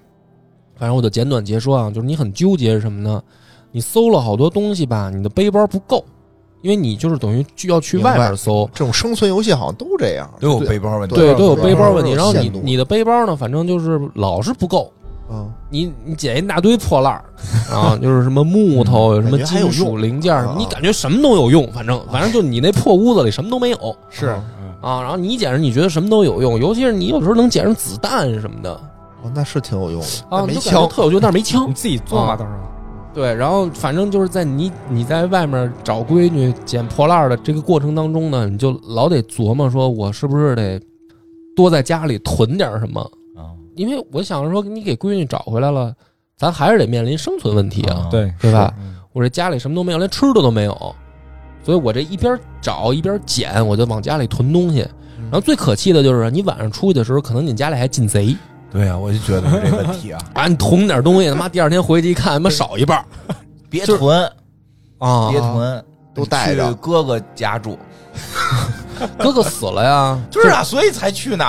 [0.76, 3.22] 反正我就简短截说啊，就是你很纠结是什么呢？
[3.70, 6.02] 你搜了好多东西吧，你的背包不够，
[6.62, 12.12] 因为你就是等于就要去外面搜，这种生存游戏好像都这样，都有背包问题，对，都有背包问题。
[12.12, 14.92] 然后你你的背包呢，反正就是老是不够，
[15.30, 15.50] 嗯。
[15.68, 17.24] 你你捡一大堆破烂儿
[17.70, 20.56] 啊，就是什么木头，有什么金属零件什么，啊。
[20.58, 24.28] 你感觉什么都有用，反正反正就你那破屋子里什么都没有是。
[24.80, 25.02] 啊。
[25.02, 28.72] 然后你捡着你觉得什么都有用，尤其是你有时候能捡上子弹什么的。
[29.22, 31.68] 哦，那是挺有用的啊，没你感觉枪，特有用，但是没枪。
[31.68, 31.74] 你。
[31.74, 32.36] 自己做嘛，啊。
[32.36, 32.58] 到时候
[33.16, 40.78] 对，然后反正就是在你你在外面找闺女捡破烂的这个过程当中呢，你就老得琢磨说，我是不是得
[41.56, 43.00] 多在家里囤点什么？
[43.34, 45.94] 啊，因为我想着说，你给闺女找回来了，
[46.36, 48.70] 咱还是得面临生存问题啊，啊对对吧？
[48.78, 50.94] 嗯我这家里什么都没有，连吃的都没有，
[51.64, 54.80] 所以我这一边找一边捡，我就往家里囤东西。
[55.18, 58.36] 然后最可气的就是你晚上出去的时候，可能你家里还进贼
[58.70, 63.04] 对呀，我就觉得是这问题啊，啊，你囤点东西，他妈第二天回去一看，他妈少一半儿。
[63.72, 64.32] 就是别囤，
[64.98, 65.30] 啊。
[65.30, 66.68] 别囤，都带着。
[66.68, 67.78] 去哥哥家住。
[69.18, 71.44] 哥哥死了呀，就是啊，所以才去呢。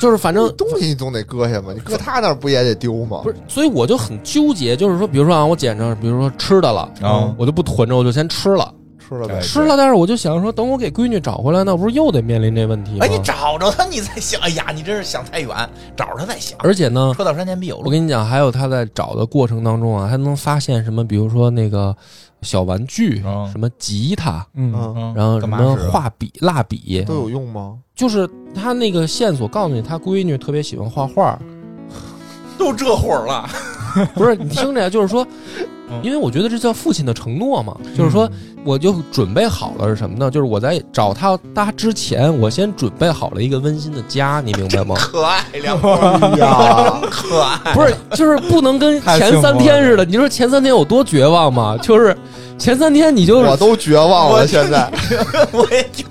[0.00, 3.20] 就是反正 东西你总得搁下嘛，你搁他那儿不也得丢吗？
[3.24, 7.34] 不是，所以我就很纠结，就是说，比如说啊，我捡着，比如说吃的了，啊。
[7.36, 8.72] 我就不囤着，我就先吃了，
[9.08, 12.98] 吃了呗哎，吃了，但是我就想说，等我给闺女找回来，那不是又得面临这问题吗？
[13.00, 14.38] 哎，你找着他，你再想。
[14.42, 15.48] 哎呀，你真是想太远，
[15.96, 16.58] 找着他再想。
[16.60, 17.84] 而且呢，车到山前必有路。
[17.86, 21.02] 我跟你讲，还有他在找的过程当中啊，还能发现什么？
[21.02, 21.96] 比如说那个
[22.42, 27.78] 小玩具，嗯什么吉他，嗯嗯，嗯然后什么画笔、蜡笔，都有用吗？
[27.94, 31.38] 就是他那个线索告诉你，他闺女特别喜欢画画。
[32.58, 33.48] 都这会儿了，
[34.14, 35.24] 不是你听着呀，就是说
[35.88, 38.28] 嗯，因为我觉得这叫父亲的承诺嘛，就是说，
[38.68, 40.30] 我就准备好了是什么呢？
[40.30, 44.94] 就是我在找他搭之前，我先准备好了一个温馨的家，你明白吗？
[44.98, 45.88] 可爱两个
[47.10, 47.72] 可爱。
[47.72, 50.04] 不是，就是不能跟前三天似的。
[50.06, 51.78] 你说前三天有多绝望吗？
[51.80, 52.14] 就是
[52.58, 54.92] 前三天你就 我都绝望了，现在
[55.50, 56.04] 我也就，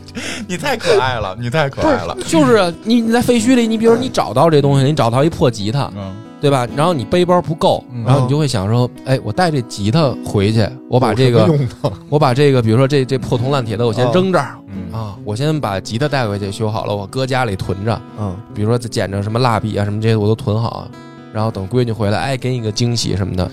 [0.48, 2.18] 你太可爱了，你太可爱了。
[2.28, 6.68] 就是你你在废墟里，你比如你找到这东西，你找到一破吉他，嗯对吧？
[6.76, 8.04] 然后你背包不够，嗯。
[8.04, 11.50] 然后你就会想说，哎，我带这吉他回去，我把这个
[12.10, 14.94] 我把这个，比如说这这破铜烂铁的，我先哦扔这儿嗯。
[14.94, 18.02] 啊，我先把吉他带回去修好了，我搁家里囤着。
[18.20, 18.36] 嗯。
[18.54, 20.88] 比如说捡着什么蜡笔啊什么这些我都囤好，
[21.34, 23.50] 然后等闺女回来，哎，给你个惊喜什么的。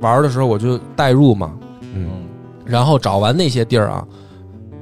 [0.00, 2.10] 玩的时候我就代入嘛，嗯，嗯。
[2.64, 4.04] 然后找完那些地儿啊，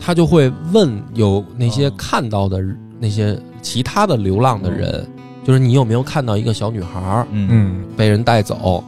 [0.00, 2.60] 他就会问有那些看到的
[2.98, 5.06] 那些其他的流浪的人，
[5.44, 7.48] 就是你有没有看到一个小女孩儿嗯。
[7.50, 8.82] 嗯被人带走？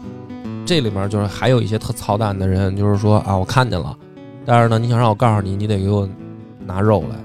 [0.64, 3.96] 这里面就是还有一些特操蛋的人，就是说啊，我看见了，
[4.44, 6.08] 但是呢，你想让我告诉你，你得给我
[6.64, 7.16] 拿肉来，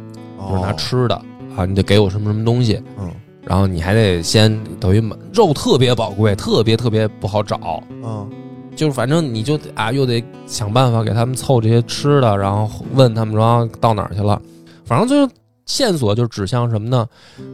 [0.47, 1.15] 就是拿吃的
[1.55, 3.09] 啊，你得给我什么什么东西，嗯。
[3.43, 8.29] 然后你还得先等于买肉特别宝贵，特别特别不好找，嗯。
[8.75, 14.39] 就是反正你就啊，又得想办法给他们凑这些吃的，然后问他们说啊到哪儿去了，
[14.85, 15.33] 反正就是
[15.65, 17.07] 线索就指向什么呢？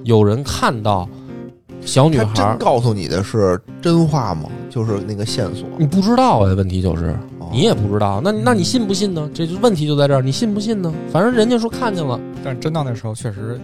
[0.04, 1.08] 有人看到
[1.88, 4.50] 小女孩儿，告诉你的是真话吗？
[4.69, 9.28] 就是那个线索，你不知道啊，问题就是哦你也不知道，那那你信不信呢？
[9.34, 10.93] 这就问题就在这儿，你信不信呢？
[11.12, 13.58] 反正人家说看见了，但真到那时候确实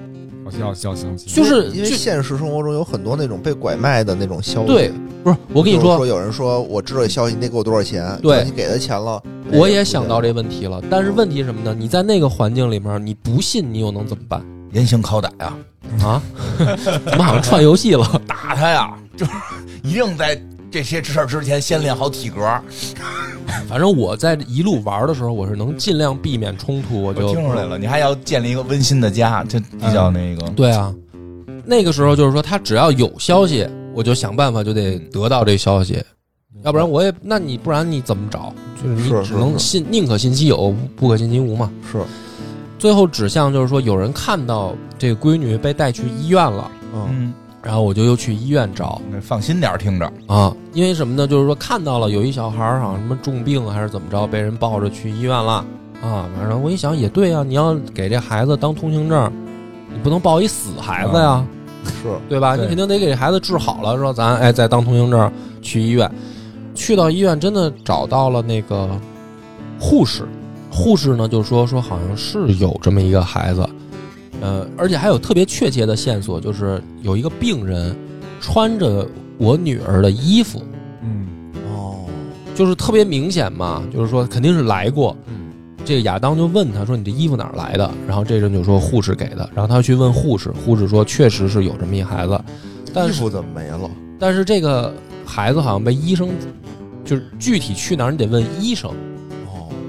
[0.45, 4.67] 要要要相信，就是因为现实生活中有很多那种被拐卖的那种消息。
[4.67, 4.89] 对，
[5.21, 8.17] 不是我跟你说说，，有人说我知道这消息，你得给我多少钱？
[8.21, 11.75] 对你给他钱了，我也想到这问题了，但是问题什么呢？
[11.77, 14.41] 你在那个环境里面，你不信，你又能怎么办
[14.73, 15.53] 严刑拷打呀，
[16.03, 16.21] 啊？
[17.05, 18.05] 怎么好像串游戏了？
[18.27, 19.31] 打他呀，就是
[19.83, 20.39] 一定在
[20.71, 22.41] 这些事儿之前先练好体格。
[23.67, 30.47] 反正我在一路玩的时候，我是能尽量避免冲突，我我就听出来了，你还要建立一个温馨的家，这比较那个。
[30.51, 30.93] 对啊。
[31.65, 36.03] 那个时候就是说，他只要有消息，我就想办法就得得到这消息，
[36.63, 38.53] 要不然我也，那你不然你怎么找？
[38.81, 41.71] 就是你只能信，宁可信其有，不可信其无嘛。
[41.89, 41.99] 是，
[42.83, 50.05] 最后指向就是说，有人看到这个闺女被带去医院了，嗯嗯，然后我就又去医院找那放心点儿听着。
[50.27, 51.25] 啊，因为什么呢？
[51.25, 55.65] 就是说看到了有一小孩儿好像什么重病还是怎么着，被人抱着去医院了
[56.01, 56.27] 啊。
[56.37, 59.31] 反正我一想也对啊，你要给这孩子当通行证，
[59.89, 61.45] 你不能抱一死孩子呀，
[61.85, 62.57] 是，对吧？
[62.57, 66.11] 对你肯定得给孩子治好了，说咱哎再当通行证去医院。
[66.75, 68.89] 去到医院真的找到了那个
[69.79, 70.27] 护士，
[70.73, 73.69] 护士呢就说说好像是有这么一个孩子，
[74.41, 77.95] 呃，而且还有特别确切的线索，就是有一个病人
[78.41, 79.07] 穿着
[79.37, 80.63] 我女儿的衣服，
[81.03, 81.27] 嗯
[81.75, 82.05] 哦，
[82.55, 85.15] 就是特别明显嘛，就是说肯定是来过。
[85.27, 85.51] 嗯，
[85.85, 92.41] 这个亚当就问他说：“你这衣服哪儿来的？”然后这人就说：“护士给的。”然后他去问护士，护士说：“确实是有这么一孩子，
[92.93, 93.89] 但是衣服怎么没了？
[94.17, 94.93] 但是这个
[95.25, 96.29] 孩子好像被医生，
[97.05, 98.95] 就是具体去哪儿你得问医生哦，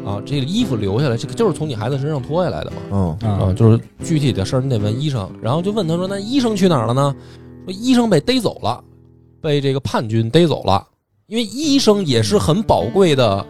[0.05, 0.23] 啊。
[0.25, 2.77] 这个衣服留下来，这个就是从你孩子身上脱下来的嘛。
[2.91, 5.31] 嗯啊，啊就是具体的事儿你得问医生。
[5.43, 7.15] 然后就问他说：“那医生去哪儿了呢？”
[7.67, 8.83] 说医生被逮走了，
[9.41, 10.87] 被这个叛军逮走了。
[11.27, 13.45] 因为医生也是很宝贵的，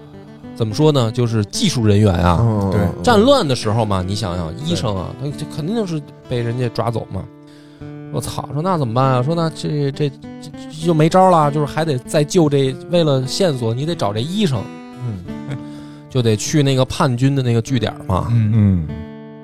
[0.54, 1.10] 怎么说呢？
[1.10, 2.38] 就是技术人员啊。
[2.40, 7.24] 嗯，对嗯战乱的时候嘛，你想想，医生啊，他这肯定是被人家抓走嘛。
[8.12, 8.48] 我操！
[8.52, 9.22] 说那怎么办啊？
[9.24, 14.62] 说那这这这这就没招了，就是还得再救这，为了线索，你得找这医生，
[15.02, 15.18] 嗯，
[16.14, 18.29] 就得去那个叛军的那个据点嘛。
[18.31, 18.88] 嗯，嗯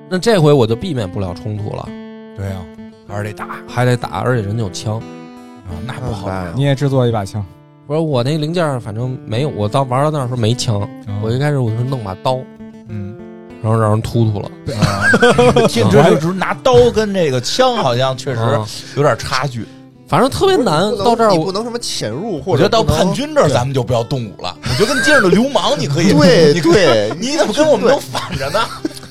[0.09, 1.83] 那这回我就避免不了冲突了，
[2.37, 2.55] 对呀，
[3.05, 4.95] 还是得打还得打，而且人家有枪。
[4.95, 6.47] 啊，那不好打。
[6.55, 7.45] 你也制作一把枪，
[7.85, 10.87] 不是我那零件反正没有，我到玩到那儿时候没枪，
[11.21, 12.39] 我一开始我是弄把刀，
[12.87, 13.17] 嗯，
[13.61, 14.49] 然后让人突突了。
[14.79, 19.65] 啊听这就是拿刀跟这个枪好像确实啊有点差距。
[20.07, 24.57] 反正特别难到这儿我你不能什么潜入，或我觉得到叛军这儿咱们就不要动武了。
[24.81, 28.59] 我觉得跟街上的流氓你可以，对你对，你怎么跟我们都反着呢？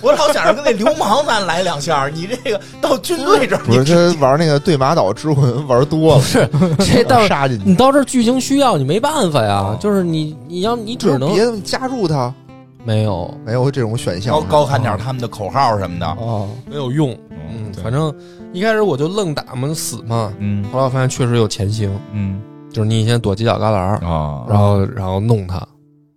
[0.00, 9.78] 我老想着跟那流氓咱来两下，你这个到军队这儿，不是他玩那个对马岛之魂玩多了，不是这到杀进去你，到这剧情需要，你没办法呀哦。
[9.80, 12.34] 就是你你要你只能别加入他，
[12.82, 14.40] 没有没有这种选项高。
[14.60, 16.06] 高喊点他们的口号什么的。
[16.18, 17.12] 哦没有用。
[17.30, 18.12] 嗯嗯，反正
[18.52, 20.32] 一开始我就愣打嘛，死嘛。
[20.38, 22.40] 嗯后来我发现确实有前行，嗯
[22.72, 25.58] 就是你先躲犄角旮旯儿，啊然后然后弄他，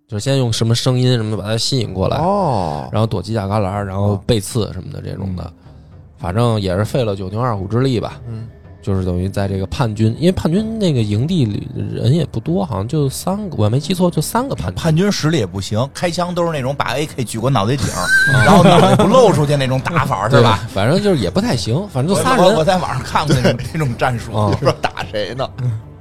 [0.08, 5.52] 就是先用什么声音什么的把他吸引过来，哦，然后躲犄角旮旯儿，然后背刺什么的这种的，
[6.18, 8.20] 反正也是费了九牛二虎之力吧。
[8.28, 8.46] 嗯，
[8.80, 14.74] 就是等于在这个叛军，因为叛军那个营地里人也不多，好像就三个，我没记错，就三个叛军。
[14.74, 17.86] 叛军实力也不行，开枪都是那种把 AK 举过脑袋顶，
[18.44, 20.60] 然后脑袋不露出去那种打法， 对吧？？
[20.72, 25.48] 反正就是也不太行，反正就仨人，我我在网上看过那种 那种战术，啊不知道打谁呢？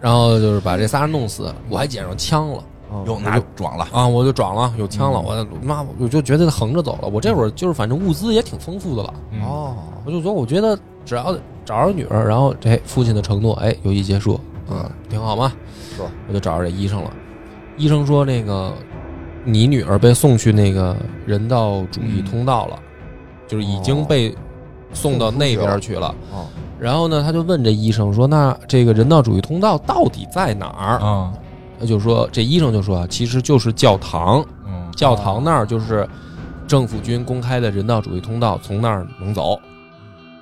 [0.04, 2.62] 然后就是把这仨人弄死，我还捡上枪了。
[3.08, 3.88] 又拿壮了。
[3.92, 11.36] 啊，我就撞了，有枪了，我妈我就觉得横着走了，我这会儿就是反正物资也挺丰富的了，哦，我就说我觉得只要
[11.66, 14.40] 找着女儿，然后这父亲的承诺，哎，游戏结束，
[14.70, 15.52] 嗯，挺好嘛，
[15.96, 17.12] 是我就找着这医生了，
[17.78, 18.72] 医生说那个
[19.44, 22.78] 你女儿被送去那个人道主义通道了，
[23.48, 24.36] 就是已经被
[24.94, 26.14] 送到那边去了。
[26.32, 26.46] 哦，
[26.80, 30.98] 然后呢，他就问这医生说：“那这个人道主义通道到底在哪儿？
[31.00, 31.34] 啊，？”
[31.80, 34.92] 他就说，这医生就说啊，其实就是教堂，嗯。
[34.96, 36.08] 教堂那儿就是
[36.68, 39.60] 政府军公开的人道主义通道，从那儿能走。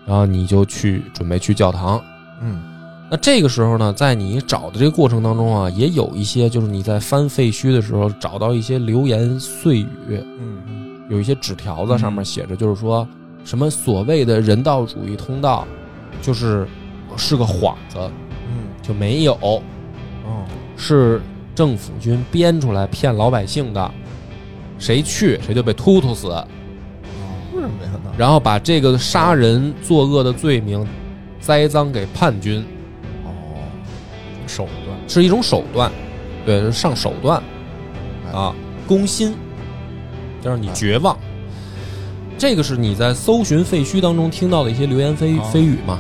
[0.06, 2.02] 然后你就去准备去教堂。
[2.42, 2.62] 嗯，
[3.10, 9.88] 那这个时候呢，在你找的这个过程当中啊，也有一些就是你在翻废墟的时候找到一些流言碎语，
[10.40, 10.58] 嗯
[11.10, 13.08] 有一些纸条子上面写着，就是说
[13.44, 15.68] 什么所谓的人道主义通道，
[16.22, 16.68] 就是
[17.18, 17.98] 是个幌子，
[18.48, 18.68] 嗯。
[18.82, 19.62] 就没有，哦。
[20.78, 21.22] 是
[21.54, 23.92] 政府军编出来骗老百姓的，
[24.80, 26.28] 谁去谁就被突突死，
[27.54, 27.92] 为什么呀？
[28.04, 30.88] 那然后把这个杀人作恶的罪名
[31.40, 32.66] 栽赃给叛军，
[33.24, 33.30] 哦，
[34.48, 35.92] 手段，是一种手段，
[36.46, 37.42] 对，是上手段。
[38.34, 38.56] 啊，
[38.88, 39.36] 攻心，
[40.42, 41.18] 就让你绝望。
[42.42, 45.48] 这个是你在搜寻废墟当中听到的一些流言蜚哦。
[45.54, 46.00] 蜚语嘛？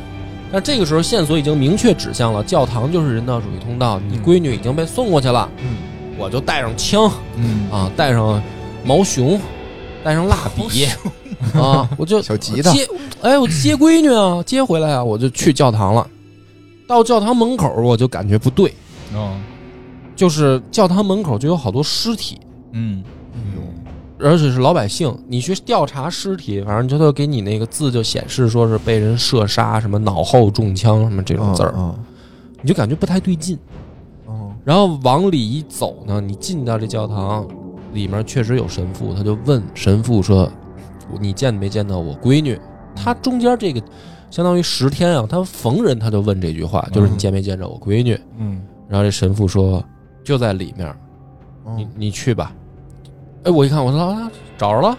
[0.51, 4.23] 但这个时候线索已经明确指向了教堂就是人道主义通道，你嗯。
[4.25, 5.77] 闺女已经被送过去了，嗯。
[6.17, 7.69] 我就带上枪嗯。
[7.69, 8.41] 啊，带上
[8.83, 9.39] 毛熊，
[10.03, 10.87] 带上蜡笔
[11.53, 12.71] 啊，我就小吉他。
[12.71, 12.87] 接，
[13.21, 16.07] 哎，我接闺女啊，接回来啊，我就去教堂了。
[16.87, 18.73] 到教堂门口，我就感觉不对，
[19.13, 19.39] 嗯
[20.15, 22.39] 就是教堂门口就有好多尸体，
[22.71, 23.03] 嗯
[24.23, 25.15] 而且是老百姓。
[25.27, 31.93] 你去调查尸体，反正就都给你那个字就显示说是被人射杀，什么脑后中枪什么这种字儿，嗯
[32.61, 33.57] 你就感觉不太对劲。
[34.27, 37.47] 嗯然后往里一走呢，你进到这教堂
[37.93, 40.47] 里面，确实有神父，他就问神父说
[41.19, 42.59] ：“你见没见到我闺女？”
[42.95, 43.81] 他中间这个
[44.29, 48.19] 相当于十天啊，他逢人他就问这句话，就是你见没见着我闺女？
[48.37, 49.83] 嗯，然后这神父说
[50.23, 50.95] 就在里面，
[51.75, 52.53] 你嗯你去吧。
[53.43, 54.97] 哎，我一看，我说啊，找着了，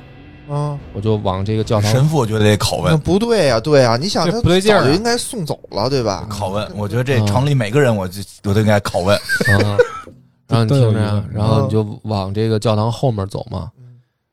[0.48, 1.90] 嗯，我就往这个教堂。
[1.90, 4.82] 神父我觉得得拷那问，不对呀，对呀，你想这他不对劲儿啊。
[4.82, 6.26] 早就应该送走了，对吧？
[6.30, 9.78] 拷问，我觉得这嗯城里每个人我就我都应该拷问，啊，
[10.48, 13.70] 然后你听着然后你就往这个教堂后面走嘛。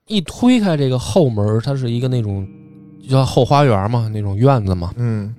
[0.07, 2.47] 一推开这个后门，它是一个那种
[3.07, 4.91] 叫后花园嘛，那种院子嘛。
[4.97, 5.33] 嗯。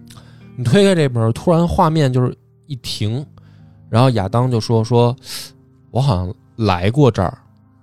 [0.56, 3.24] 你推开这门，突然画面就是一停，
[3.88, 5.16] 然后亚当就说：“说
[5.90, 7.38] 我好像来过这儿。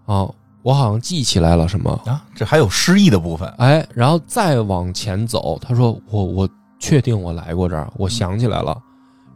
[0.06, 0.30] 啊，
[0.68, 1.90] 我好像记起来了什么。
[2.06, 8.78] 啊，这还有失忆的部分”，哎，然后再往前走，他说：“我我确定我来过这儿，我想起来了。”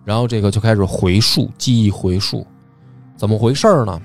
[0.03, 2.45] 然后这个就开始回溯，记忆回溯，
[3.15, 4.01] 怎么回事儿呢？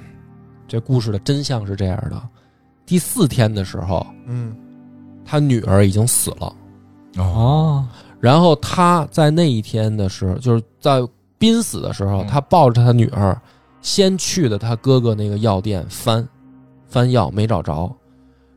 [0.69, 2.23] 这故事的真相是这样的：
[2.87, 4.55] 第四天的时候，嗯
[5.25, 6.55] 他女儿已经死了。
[7.17, 7.85] 哦，
[8.21, 11.05] 然后他在那一天的时候，就是在
[11.39, 13.37] 濒死的时候，嗯他抱着他女儿，
[13.83, 16.25] 先去的他哥哥那个药店翻
[16.97, 17.95] 翻药没找着，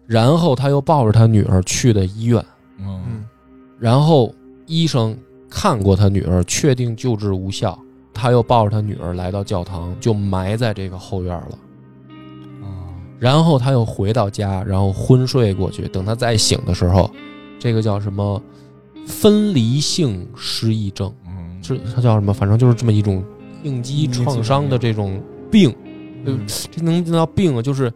[0.08, 2.42] 然后他又抱着他女儿去的医院，
[2.78, 3.26] 嗯嗯
[3.78, 4.34] 然后
[4.66, 5.14] 医生
[5.50, 7.78] 看过他女儿，确定救治无效，
[8.14, 11.60] 他又抱着他女儿来到教堂，就埋在这个后院了。
[13.20, 15.86] 然后他又回到家，然后昏睡过去。
[15.90, 17.12] 等他再醒的时候，
[17.60, 18.42] 这个叫什么
[19.06, 22.34] 分离性失忆症，嗯，是他叫什么？
[22.34, 23.22] 反正就是这么一种
[23.64, 25.22] 应激创伤的这种
[25.52, 25.70] 病。
[26.26, 27.62] 呃嗯这能叫病啊？
[27.62, 27.92] 就是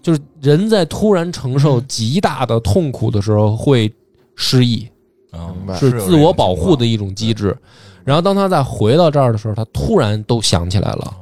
[0.00, 3.92] 就是人在突然承受极大的痛苦的时候会
[4.36, 4.88] 失忆，
[5.32, 7.56] 嗯明白是自我保护的一种机制。
[8.04, 11.14] 然后当他再回到这儿的时候，他突然都想起来了。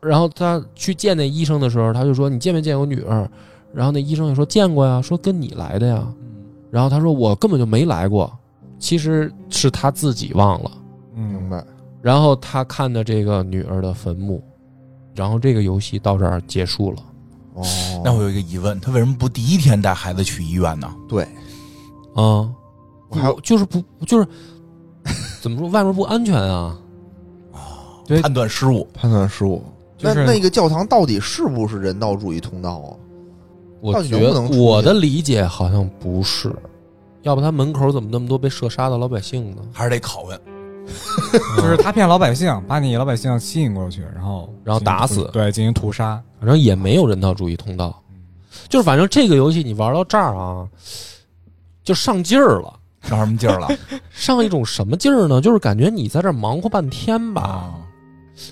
[0.00, 3.28] 然后他去见那医生的时候，他就说：“你见没见我女儿？”
[3.74, 6.06] 然后那医生也说：“见过呀，说跟你来的呀。”
[6.70, 8.32] 然后他说：“我根本就没来过，
[8.78, 10.70] 其实是他自己忘了。
[11.14, 11.62] 明白。
[12.00, 14.42] 然后他看的这个女儿的坟墓，
[15.14, 16.98] 然后这个游戏到这儿结束了。
[17.58, 20.94] 哦，那我有一个疑问，他为什么不第一天带孩子去医院呢？
[21.08, 21.24] 对，
[22.14, 22.48] 啊，
[23.08, 24.26] 我还不就是不就是
[25.42, 25.68] 怎么说？
[25.68, 26.78] 外面不安全啊？
[28.06, 29.62] 对判断失误，判断失误。
[29.96, 32.96] 就是那那个教堂到底是不是人道主义通道啊？
[33.80, 36.54] 我觉得我的理解好像不是，
[37.22, 39.62] 要不他门口怎么那么多被射杀的老百姓呢？
[39.72, 40.40] 还是得拷问。
[41.56, 46.20] 就是他骗老百姓，把你老百姓吸引过去，然后然后打死对，进行屠杀。
[46.40, 48.00] 反正也没有人道主义通道，
[48.68, 50.66] 就是反正这个游戏你玩到这儿啊，
[51.84, 52.74] 就上劲儿了。
[53.02, 53.68] 上什么劲儿了？
[54.10, 55.40] 上一种什么劲儿呢？
[55.40, 57.74] 就是感觉你在这儿忙活半天吧，啊，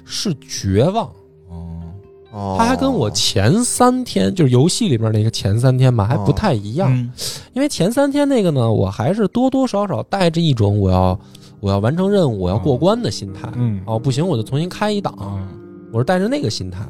[0.04, 1.06] 是绝望。
[1.48, 1.82] 哦，
[2.30, 6.92] 哦，它还跟我前三天就是游戏里边那个前三天吧，还不太一样。
[6.92, 7.12] 嗯
[7.54, 11.18] 因为前三天那个呢，我还是多多少少带着一种我要
[11.66, 13.50] 我要完成任务，我要过关的心态。
[13.56, 15.12] 嗯哦，不行，我就重新开一档。
[15.20, 15.48] 嗯，
[15.92, 16.86] 我是带着那个心态。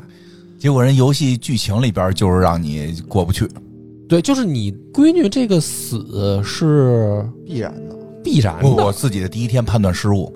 [0.59, 3.49] 结果人游戏剧情里边就是让你过不去，
[4.07, 7.97] 对，就是你闺女这个死是必然的。
[8.23, 10.31] 必然的我，自己的第一天判断失误。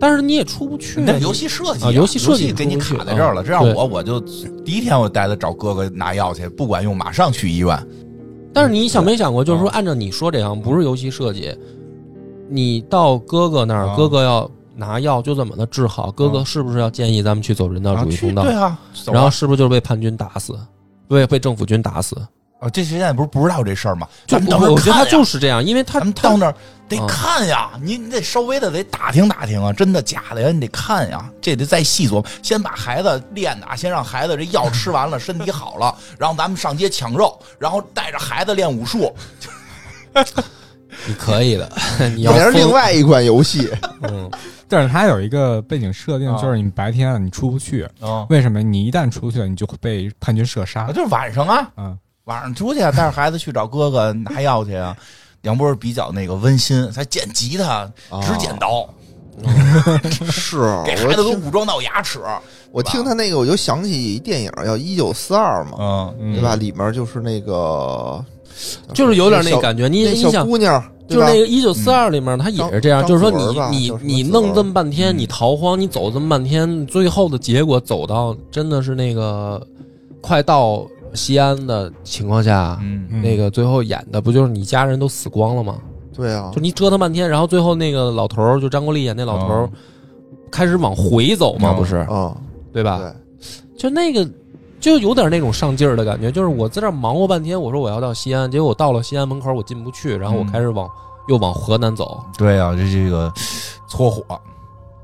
[0.00, 1.00] 但是你也出不去。
[1.00, 4.18] 那游戏设计啊游戏设计给你卡在这儿了，啊这样我我就
[4.64, 7.78] 第一天我带他找哥哥拿药去，不管用，马上去医院。
[8.52, 11.54] 但是你想没想过，就是说，啊按照你说这样，不是游戏设计，
[12.52, 18.42] 你到哥哥那儿，啊哥哥要拿药就这么的治好，哥哥是不是要建议咱们去走人道主义通道？
[18.42, 20.58] 对啊，啊然后是不是就是被叛军打死，
[21.08, 22.16] 被被政府军打死？
[22.60, 24.06] 啊，这现在不是不知道这事儿吗？
[24.26, 26.54] 就我我觉得他看就是这样，因为他们到那儿
[26.88, 30.52] 得啊看呀，你你得稍微的得打听打听啊，真的假的呀？
[30.52, 32.24] 你得看呀，这得再细琢磨。
[32.40, 39.12] 先把孩子练的啊，先让孩子这药吃完了， 身体好了，然后咱们上街抢肉，然后带着孩子练武术。
[41.06, 41.70] 你可以的，
[42.16, 43.68] 你要也是另外一款游戏，
[44.08, 44.30] 嗯
[44.68, 48.62] 但是它有一个背景设定，啊就是你白天啊你出不去，嗯，为什么？
[48.62, 50.86] 你一旦出去了，你就会被叛军射杀。
[50.92, 54.96] 就是晚上啊，嗯，晚上出去啊，带着孩子去找哥哥拿药去啊。
[55.42, 57.86] 杨波比较那个温馨，他捡吉他，
[58.22, 58.88] 只剪刀，
[60.30, 62.20] 是给孩子都武装到牙齿。
[62.70, 66.54] 我听他那个，我就想起一电影叫《一九四二》嘛，嗯，嗯对吧？
[66.56, 68.24] 里面就是那个，
[68.94, 69.88] 就是有点那感觉。
[69.88, 73.30] 你你想，姑娘，就是那个一九四二里面，他也是这样，就是说
[73.70, 79.60] 你你你弄这么半天，你逃荒，你走这么半天，最后的结果走到真的是那个
[80.20, 85.78] 快到西安的情况下，嗯嗯那个最后演的不就是你家人都死光了吗？
[86.14, 89.70] 对啊就，你折腾半天，然后最后那个老头儿，就张国立演那老头儿哦，
[90.50, 92.36] 开始往回走嘛，哦不是啊，
[92.72, 92.98] 对吧？
[92.98, 93.12] 对，
[93.76, 94.28] 就那个。
[94.82, 100.46] 就有点那种上劲儿的感觉，就是我在这儿忙活半天，我说我要到西安，结果我到了西安门口我进不去，然后我嗯。
[100.52, 100.90] 开始往、
[101.28, 103.32] 又往河南走，对啊，这这个
[103.88, 104.24] 搓火，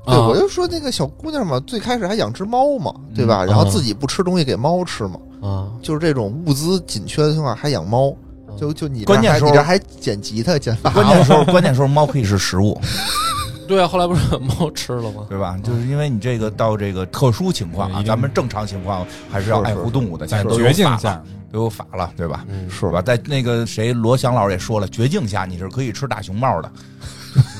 [0.05, 0.27] 对，啊。
[0.27, 3.45] 我就说那个小姑娘嘛，最开始还养只猫嘛，对吧？
[3.45, 8.13] 嗯然后自己不吃东西给猫吃嘛，啊，就是这种物资紧缺的情况下还养猫，
[8.57, 12.77] 就就你关键时候你这还捡吉他捡法关键时候关键时候猫可以是食物，
[13.69, 15.27] 对啊，后来不是猫吃了吗？
[15.29, 15.55] 对吧？
[15.63, 22.43] 就是因为你这个到这个特殊情况啊，咱们正常情况还是要爱护动物的，现在都绝境下，都有法了，对吧？
[22.49, 22.99] 嗯，是吧？
[22.99, 26.71] 在那个谁罗翔老师也说了，绝境下你是可以吃大熊猫的，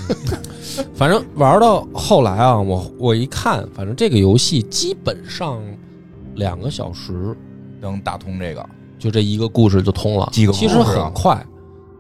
[0.96, 5.62] 反正玩到后来啊，我我一看，反正这个游戏基本上
[6.34, 7.38] 两个小时
[7.80, 8.66] 能打通这个。
[8.98, 11.42] 就这一个故事就通了，几个其实很快，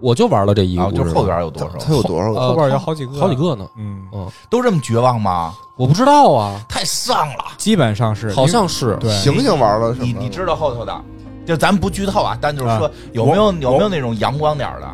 [0.01, 1.77] 我就玩了这一个啊，就后边有多少？
[1.77, 2.39] 它有多少个？
[2.39, 3.35] 呃后边有好几个，好几。
[3.35, 5.53] 个呢，嗯嗯，都这么绝望吗？
[5.77, 7.45] 我不知道啊，太丧了！
[7.57, 9.95] 基本上是，好像是对醒醒玩了？
[9.99, 11.01] 你你知道后头的，
[11.45, 14.87] 就咱不剧透啊，但就是说啊有没有有没有那种阳光点的？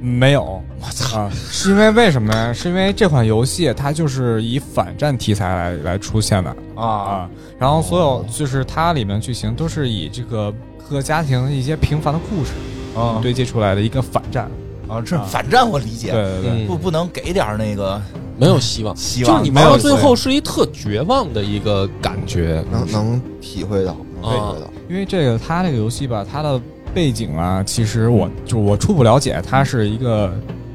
[0.00, 0.60] 没有。
[0.80, 1.30] 我操啊！
[1.32, 2.52] 是因为为什么呀？
[2.52, 10.52] 是因为这款游戏它就是以反战题材来来出现的啊啊，然后所有就是它里面剧情都是以这个
[10.88, 12.50] 各个家庭一些平凡的故事
[12.94, 14.50] 啊堆积出来的一个反战。
[14.88, 15.00] 啊！
[15.00, 17.98] 这啊反战我理解，对对对，嗯不不能给点儿那个
[18.38, 24.70] 没有希望，希望，就是你玩到最后是一特绝望的一个感觉，能能体会到，能体会到。
[24.90, 26.60] 因为这个它这个游戏吧，它的
[26.92, 30.30] 背景啊，其实我就我初步了解，它是一个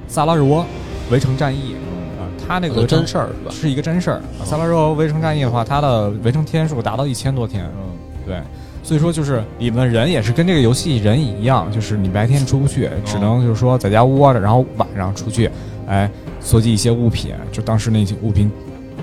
[0.08, 0.66] 萨拉热窝
[1.12, 1.76] 围城战役
[2.18, 3.52] 啊，它这个真事儿是吧？
[3.52, 4.18] 是一个真事儿。
[4.40, 7.92] 啊萨拉热窝围城战役的话，它的围城天数达到一千多天，嗯
[8.26, 8.42] 对，
[8.88, 15.52] 所以说就是里面的人也是跟这个游戏人一样，就是你白天出不去，只能就是说在家窝着，然后晚上出去，
[15.88, 16.10] 哎，
[16.40, 18.50] 搜集一些物品，就当时那些物品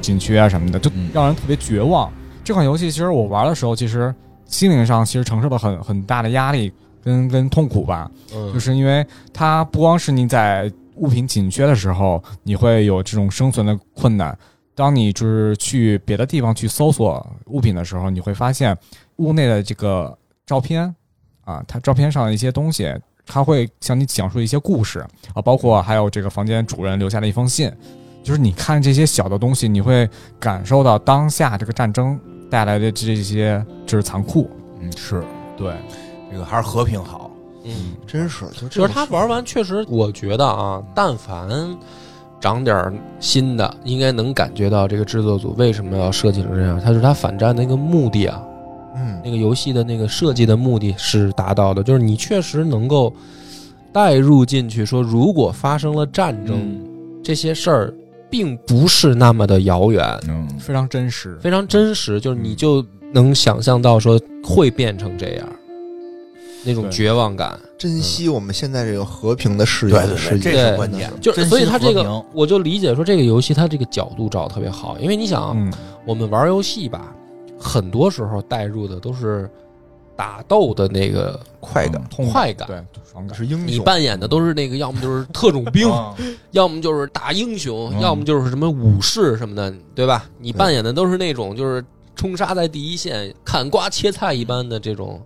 [0.00, 2.10] 紧缺啊什么的，就嗯让人特别绝望。
[2.42, 4.14] 这款游戏其实我玩的时候，其实
[4.46, 6.72] 心灵上其实承受了很很大的压力
[7.04, 14.34] 跟跟痛苦吧，嗯，就是因为它不光是你在物品紧缺的时候，你会有这种生存的困难。
[14.74, 18.76] 当你就是去别的地方去搜索物品的时候，你会发现
[19.16, 20.94] 屋内的这个照片
[21.44, 22.92] 啊，它照片上的一些东西，
[23.26, 25.00] 它会向你讲述一些故事
[25.34, 27.72] 啊，包括还有这个房间主人留下的一封信。
[28.22, 30.08] 就是你看这些小的东西，你会
[30.40, 32.18] 感受到当下这个战争
[32.50, 34.50] 带来的这些就是残酷。
[34.80, 35.22] 嗯是
[35.56, 35.74] 对，
[36.32, 37.30] 这个还是和平好，
[37.64, 41.48] 嗯，真是，就是他玩完，确实我觉得啊，但凡
[42.44, 46.78] 长点儿新的，应该能感觉到这个制作组为什么要设计成这样。
[46.78, 48.42] 他是他反战那个目的啊，
[48.96, 53.10] 嗯，那个游戏的那个设计的目的是达到的，就是你确实能够
[53.94, 56.78] 带入进去，说如果发生了战争，
[57.22, 57.94] 这些事儿
[58.28, 60.46] 并不是那么的遥远，嗯。
[60.58, 61.38] 非常真实。
[61.40, 62.84] 非常真实，就是你就
[63.14, 65.48] 能想象到说会变成这样，
[66.64, 67.58] 那种绝望感。
[67.78, 75.56] 珍惜我们现在这个和平的世界，对对对，世界这是关键，就所以他这个，我就理解说这个游戏它这个角度找的特别好，因为你想
[76.06, 77.14] 我们玩游戏吧，
[77.58, 79.50] 很多时候带入的都是
[80.16, 82.66] 打斗的那个快感痛快感。
[82.68, 82.76] 对
[83.10, 83.36] 爽感。
[83.36, 83.66] 是英雄。
[83.66, 86.14] 你扮演的都是那个，要么就是特种兵，啊
[86.52, 90.24] 要么就是大英雄，嗯要么就是什么武士什么的，对吧？
[90.38, 91.84] 你扮演的都是那种就是
[92.14, 95.20] 冲杀在第一线、砍瓜切菜一般的这种，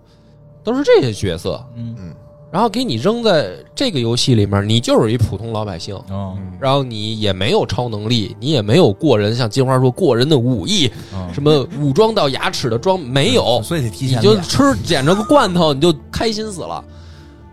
[0.68, 1.64] 都是这些角色。
[1.74, 1.96] 嗯。
[1.98, 2.14] 嗯，
[2.50, 16.84] 然后给你扔在这个游戏里面，你就是一普通老百姓，嗯然后你也没有超能力，你也没有过人，像金花说过人的武艺，嗯，什么武装到牙齿的装没有，所以得提你就吃捡着个罐头，你就开心死了。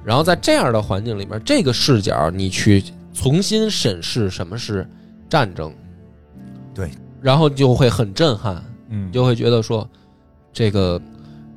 [0.03, 4.88] 然后在这样的环境里面，这个视角你去重新审视什么是
[5.30, 5.74] 战争，
[6.74, 6.89] 对，
[7.22, 9.07] 然后就会很震撼，嗯。
[9.07, 9.88] 你就会觉得说
[10.53, 11.01] 这个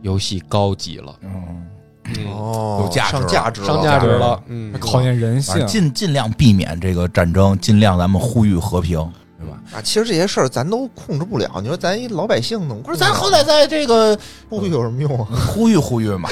[0.03, 1.66] 游戏高级了，嗯，
[2.05, 3.20] 嗯，哦，有价值了。
[3.20, 8.99] 上价值了，上价值了，嗯，考验人性，尽尽量避免这个战争，尽量咱们呼吁和平，
[9.38, 9.59] 对吧？
[9.72, 11.51] 啊，其实这些事儿咱都控制不了。
[11.61, 14.18] 你说咱一老百姓呢不是，咱好歹在这个
[14.49, 15.28] 呼吁有什么用啊？
[15.49, 16.28] 呼吁呼吁嘛，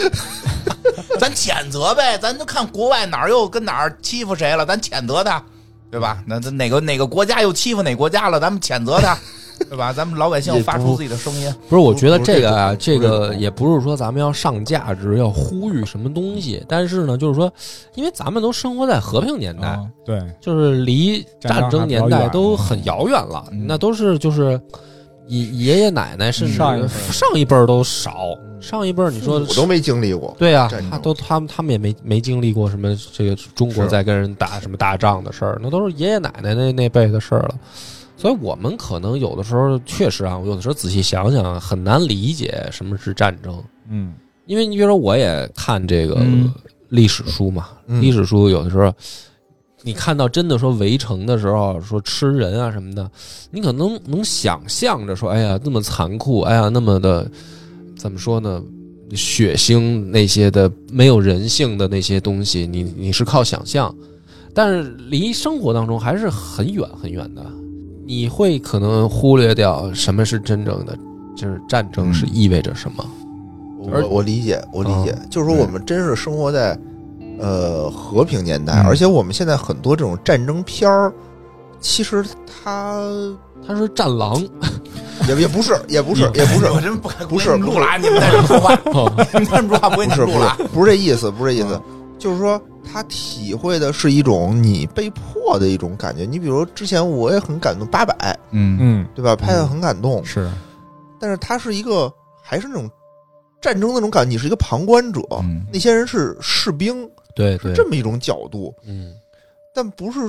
[1.21, 5.43] 咱谴责呗，咱就看国外哪儿又跟哪儿欺负谁了，咱谴责他，
[5.91, 6.23] 对吧？
[6.27, 9.17] 那那哪个哪个国家又欺负哪国家了，咱们谴责他，
[9.69, 9.93] 对吧？
[9.93, 17.53] 咱们老百姓发出自己的声音，不是，我觉得这个啊，这个也不是说咱们要上价值，要呼吁什么东西，但是呢，就是说，
[17.95, 24.61] 因为咱们都生活在和平年代，嗯对，就是离战争年代都很遥远了，嗯那都是就是
[25.27, 28.29] 爷爷爷奶奶甚至上一辈儿上一辈儿都少，
[28.61, 30.37] 上一辈儿你说我都没经历过。
[30.39, 37.55] 对呀、战争他都他们他们也没没经历过什么这个中国在跟人打什么大仗的事儿，那都是爷爷奶奶那那辈的事儿了。
[38.17, 44.15] 所以我们可能有的时候确实啊，我有的时候仔细想想很难理解什么是战争，嗯
[44.47, 46.53] 因为你比如说我也看这个嗯
[46.89, 48.93] 历史书嘛，嗯历史书有的时候
[49.83, 53.11] 你看到真的说围城的时候说吃人啊什么的，
[53.51, 57.31] 你可能能想象着说，哎呀那么残酷，哎呀那么的
[57.97, 58.63] 怎么说呢？
[59.15, 63.95] 血腥那些的没有人性的那些东西，你你是靠想象，
[64.53, 67.47] 但是离生活当中还是很远很远的。
[68.07, 70.97] 你会可能忽略掉什么是真正的，
[71.37, 73.05] 就是战争是意味着什么。
[73.93, 76.79] 而我我理解，我理解，就是说我们真是生活在
[77.39, 78.87] 呃和平年代，嗯。
[78.87, 81.13] 而且我们现在很多这种战争片儿，
[81.81, 83.01] 其实它
[83.67, 84.41] 他是战狼，
[85.29, 88.75] 也也不是，也不是，也不是，我真不敢不是跟你们录了啊，你们在这说话，
[89.33, 91.81] 你们在这说话不会不是，不是，不是这意思，不是这意思。
[91.89, 96.25] 嗯，就是说他体会的是一种你被迫的一种感觉。
[96.25, 98.15] 你比如之前我也很感动，八百
[98.51, 99.37] 嗯嗯对吧？
[99.37, 100.51] 拍的很感动，是
[101.21, 102.13] 但是他是一个
[102.43, 102.91] 还是那种
[103.61, 109.15] 战争那种感觉，你是一个旁观者，嗯那些人是士兵，对对，这么一种角度，嗯，
[109.75, 110.21] 但不是。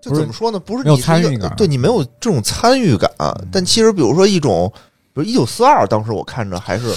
[0.00, 0.58] 就怎么说呢？
[0.58, 3.08] 不是你参与感对你没有这种参与感。
[3.52, 4.68] 但其实，比如说一种，
[5.14, 6.92] 比如一九四二，当时我看着还是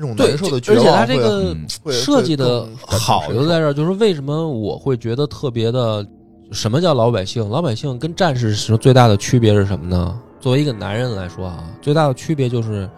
[0.00, 1.56] 那种对难受的就而且他这个
[1.90, 6.06] 设计的好就在这儿，就是为什么我会觉得特别的，
[6.52, 7.48] 什么叫老百姓？
[7.48, 10.20] 老百姓跟战士是最大的区别是什么呢？
[10.38, 12.88] 作为一个男人来说啊，最大的区别就是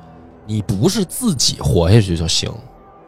[0.45, 2.53] 你不是自己活下去就行。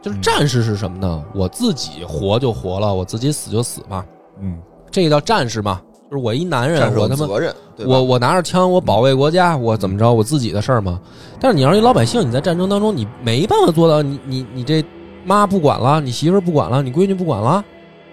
[0.01, 1.23] 就是嗯战士是什么呢？
[1.35, 4.03] 我自己活就活了，我自己死就死嘛，
[4.41, 5.79] 嗯这个叫战士嘛。
[6.13, 7.51] 就是我一男人，我他妈责任，
[7.87, 11.01] 我我拿着枪，我保卫国家，我怎么着，我自己的事儿嘛。
[11.39, 14.85] 但是你要是一老百姓，你在战争当中，你没办法做到，你你你这
[15.25, 17.65] 妈不管了，你媳妇儿不管了，你闺女不管了，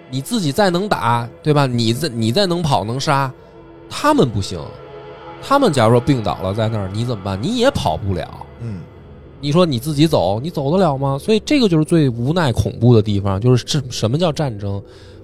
[0.09, 1.67] 你自己再能打，对吧？
[1.67, 3.31] 你再你再能跑能杀，
[3.87, 4.59] 他们不行。
[5.43, 7.37] 他们假如说病倒了在那儿，你怎么办？
[7.39, 8.27] 你也跑不了。
[8.61, 8.79] 嗯，
[9.39, 11.19] 你说你自己走，你走得了吗？
[11.19, 14.81] 所以这个就是最无奈、恐怖的地方，就是这什么叫战争？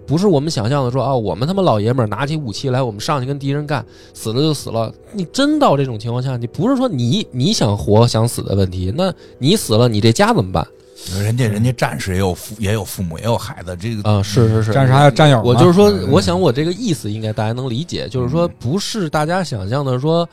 [0.08, 4.92] 不是我们想象的说啊，我们他妈老爷们儿拿起武器来，我们上去跟敌人干，死了就死了。
[5.12, 10.66] 你真到这种情况下，你不是说你你想活想死的问题，那你死了，你这家怎么办
[11.14, 14.24] 人家人家战士也有父也有父母也有孩子，这个啊？
[14.24, 20.28] 是是是，战士还有战友，我就是说嗯，我想我这个意思应该大家能理解，就是说不是大家想象的说，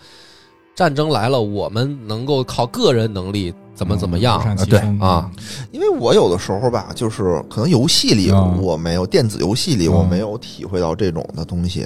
[0.75, 5.31] 战争来了，我们能够靠个人能力怎么怎么样独善其对啊？
[5.73, 11.81] 因为我有的时候吧，就是可能游戏里嗯我没有，电子游戏里嗯我没有体会到这种的东西，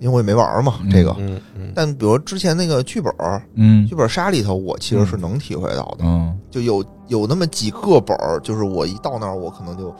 [0.00, 1.14] 因为我也没玩嘛，这个。
[1.18, 1.72] 嗯嗯。
[1.74, 3.86] 但比如之前那个剧本儿，嗯。
[3.86, 6.36] 剧本杀里头，我其实是能体会到的，嗯。
[6.50, 9.94] 就有有那么几个本儿，就是我一到那儿，我可能就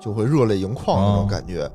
[0.00, 1.70] 就会热泪盈眶那种哦感觉。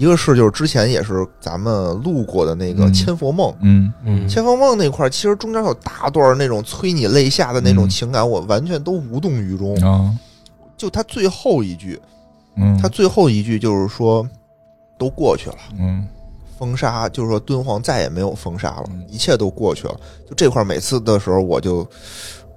[0.00, 3.92] 一个是就是之前也是咱们录过的那个嗯《千佛梦》，嗯。
[4.02, 7.88] 嗯，千佛梦》那块儿，其实中间有大段那种催你泪下的那种嗯。
[7.90, 9.76] 情感，我完全都无动于衷。
[9.86, 10.10] 啊。
[10.74, 12.00] 就他最后一句，
[12.56, 14.26] 嗯，他最后一句就是说，
[14.96, 16.08] 都过去了，嗯。
[16.58, 19.94] 封杀就是说敦煌再也没有封杀了嗯，一切都过去了。
[20.26, 21.86] 就这块儿每次的时候，我就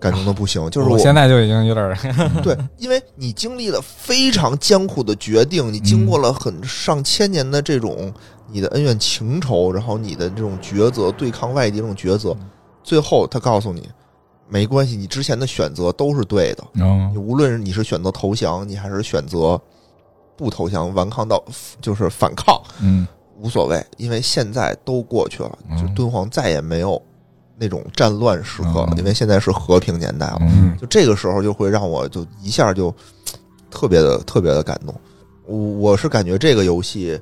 [0.03, 1.95] 感动的不行，就是我现在就已经有点儿
[2.43, 8.13] 对，因为你经历了非常艰苦的决定，你经过了很上千年的这种
[8.51, 12.35] 你的恩怨情仇，然后你的这种抉择，对抗外敌这种抉择，
[12.83, 13.87] 最后他告诉你，
[14.49, 16.63] 没关系，你之前的选择都是对的。
[16.73, 19.59] 嗯你无论你是选择投降，你还是选择
[20.35, 21.41] 不投降，顽抗到
[21.81, 23.07] 就是反抗，嗯。
[23.39, 25.77] 无所谓，因为现在都过去了，嗯。
[25.77, 27.01] 就敦煌再也没有
[27.63, 30.39] 那种战乱时刻，嗯因为现在是和平年代了。
[30.41, 32.93] 嗯就这个时候就会让我就一下就
[33.71, 34.93] 特别的特别的感动。
[35.45, 37.17] 我我是感觉这个游戏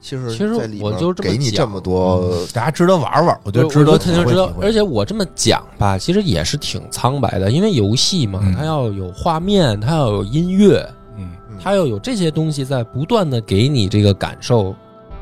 [0.00, 14.74] 其实其实我就这么讲给你这么多，大家值得玩玩，我觉得值得我肯定知道体会体，会而且我这么讲吧，其实也是挺苍白的，因为游戏嘛，嗯它要有画面，它要有音乐，嗯嗯它要有这些东西在不断的给你这个感受，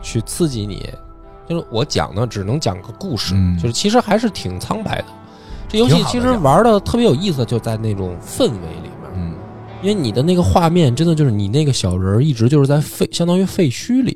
[0.03, 0.89] 去刺激你。
[1.49, 3.57] 就是我讲呢，只能讲个故事，嗯。
[3.59, 5.07] 就是其实还是挺苍白的。
[5.69, 6.43] 这游戏其实挺好的讲。
[6.43, 9.35] 玩的特别有意思，就在那种氛围里面，嗯。
[9.83, 14.15] 因为你的那个画面真的就是你那个小人儿一直就是在废，相当于废墟里，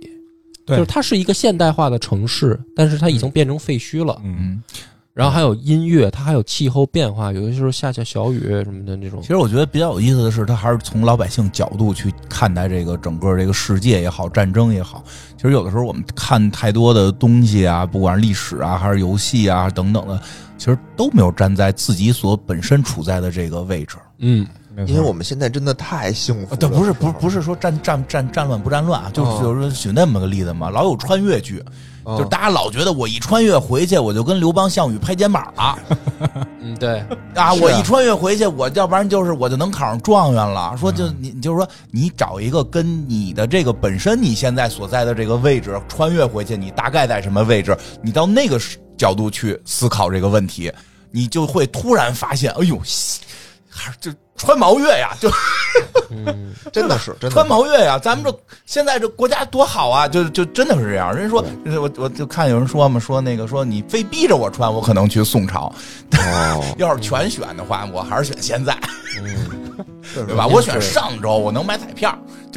[0.64, 0.76] 对。
[0.76, 4.20] 就是它是一个现代化的城市，但是它已经变成废墟了。
[4.24, 4.62] 嗯，嗯。
[5.16, 9.28] 然后还有音乐，它还有气候变化，有的时候下下小雨什么的那种其。
[9.28, 15.02] 实我觉得比较有意思的是，它还是从老百姓角度去看待这个整个这个世界也好，战争也好。
[15.34, 20.20] 其实有的时候我们看太多的东西啊，不管是历史啊，还是游戏啊等等的，
[20.58, 23.96] 其实都没有站在自己所本身处在的这个位置。
[24.18, 24.46] 嗯，
[24.86, 26.56] 因为我们现在真的太幸福了。
[26.58, 31.72] 对，不是不是不是说战战战战乱不战乱啊，就是哦就是举那么个例子嘛，老有穿越剧，嗯，
[32.18, 35.78] 就大家老觉得我一穿越回去，我就跟刘邦、项羽拍肩膀了。
[36.60, 37.04] 嗯，对，
[37.34, 40.76] 啊，我一穿越回去，我要不然就是我就能考上状元了。
[40.78, 47.76] 说就你就是说你找一个跟你的这个本身你现在所在的这个位置穿越回去，你大概在什么位置？
[48.02, 48.60] 你到那个
[48.96, 50.72] 角度去思考这个问题，
[51.10, 52.80] 你就会突然发现，哎呦，
[53.76, 55.30] 还是就穿毛月呀，就
[56.10, 61.14] 嗯，真的是 真的穿毛月呀，咱们这现在这国家多好啊，就就真的是这样。
[61.14, 65.72] 人说，我我就看有人说嘛，说那个说你非逼着我穿，我可能去宋朝。
[66.12, 68.76] 哦， 要是全选的话，我还是选现在。
[69.14, 69.32] 对
[70.24, 70.46] 对吧？
[70.46, 72.16] 我选上周，我能买彩票。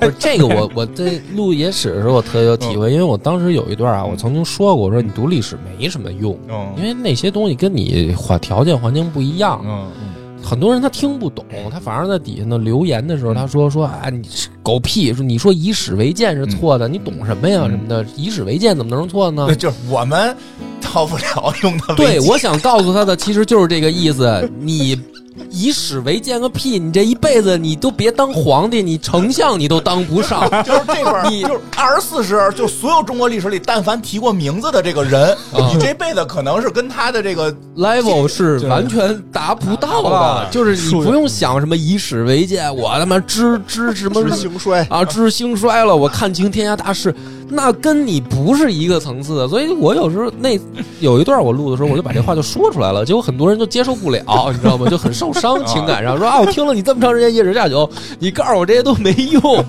[0.00, 9.60] 不是这个我我在录野史的时候我特别有体会，因为我当时有一段啊，我曾经说过，我说你读历史没什么用，嗯因为那些东西跟你环条件环境不一样。
[9.64, 9.88] 嗯
[10.44, 14.22] 很多人他听不懂，他反而在底下呢留言的时候，他说说啊，你
[14.60, 18.04] 狗屁，说你说以史为鉴是错的，你懂什么呀嗯什么的？
[18.16, 19.54] 以史为鉴怎么能是错呢，？
[19.54, 20.36] 就是我们
[20.80, 24.50] 到不了用的对，我想告诉他的其实就是这个意思。
[24.58, 25.00] 你
[25.50, 26.78] 以史为鉴个屁！
[26.78, 30.42] 你这一辈子你都别当皇帝，你丞相你都当不上。
[30.64, 47.14] 就是这本儿，你就是二十四史，就所有中国历史里，但凡提过名字的这个人，啊你这辈子可能是跟他的这个 level 是完全达不到的，就是你不用想什么以史为鉴，我他妈知知什么知兴衰，啊，知兴衰了，我看清天下大势，
[47.48, 49.48] 那跟你不是一个层次的。
[49.48, 50.58] 所以我有时候那
[51.00, 54.22] 有一段我录的时候，我就把这话就说出来了，结果很多人就接受不了，
[54.52, 54.88] 你知道吗？
[54.88, 59.42] 就很受伤，情感 上说啊，我听了你这么长时间夜史下酒，你告诉我这些都没用。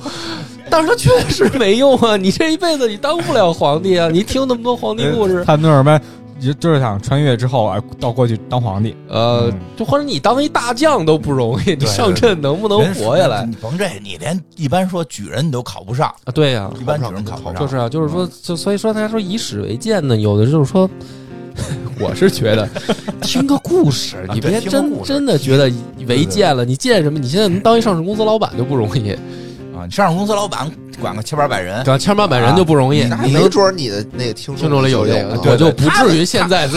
[0.69, 2.17] 但是他确实没用啊！
[2.17, 4.09] 你这一辈子你当不了皇帝啊！
[4.09, 5.99] 你听那么多皇帝故事，他那什么，
[6.41, 8.95] 就就是想穿越之后，啊，到过去当皇帝。
[9.07, 16.31] 呃嗯，就或者你当一大将都不容易，你上阵能不能活下来你甭这，你连一般说举人你都考不上，啊？
[16.33, 17.55] 对呀、一般举人考不上。
[17.55, 20.89] 就是啊，就是说，就所以说，大家说以史为鉴呢，有的就是说，
[21.99, 22.67] 我是觉得
[23.21, 25.71] 听个故事，你别真真的觉得
[26.07, 27.19] 违建了，你建什么？
[27.19, 29.15] 你现在能当一上市公司老板就不容易，
[29.83, 30.69] 啊，你上市公司老板
[30.99, 31.97] 管个千八百人，对吧？
[31.97, 33.03] 千八百人就不容易。
[33.03, 36.73] 那你能没准你的那个听听众里有这个，啊我就不至于现在在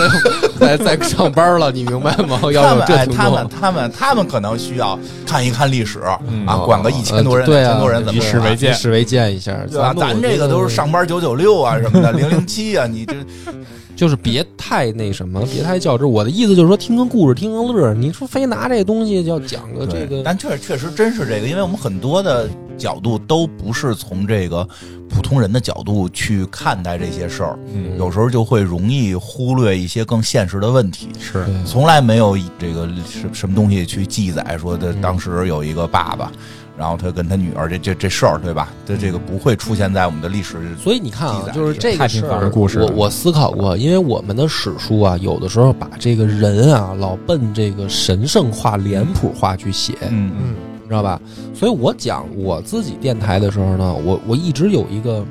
[0.58, 2.40] 在在上班了，你明白吗？
[2.52, 9.94] 要他们哎，有这听他们，他们他们可能需要看一看历史嗯啊，管个一千多人、呃对啊两千多人怎么管以史为鉴以史为鉴一下，对吧？
[9.96, 13.14] 咱这个都是上班九九六啊什么的，零零七啊，你这
[13.96, 16.10] 就是别太那什么，别太较真。
[16.10, 17.94] 我的意思就是说，听个故事，听个乐儿。
[17.94, 22.46] 你说非拿这东西要讲个这个，但确实确实真是这个，因为我们很多的
[22.76, 24.66] 角度都不是从这个
[25.08, 27.98] 普通人的角度去看待这些事儿，嗯。
[27.98, 31.08] 有时候就会容易忽略一些更现实的问题。
[31.18, 31.46] 是。
[31.64, 36.30] 从来没有这个什什么东西去记载说的嗯当时有一个爸爸，
[36.76, 38.68] 然后他跟他女儿这这这事儿，对吧？
[38.84, 40.56] 这这个不会出现在我们的历史。
[40.76, 42.80] 所以你看啊就是这个事儿，的故事。
[42.80, 50.32] 我我思考过，因为我们的史书啊，有的时候把这个人啊，老奔这个神圣化、脸谱化去写，嗯。
[50.38, 50.54] 嗯
[50.86, 51.20] 你知道吧？
[51.52, 55.26] 所以我讲我自己电台的时候呢，我我一直有一个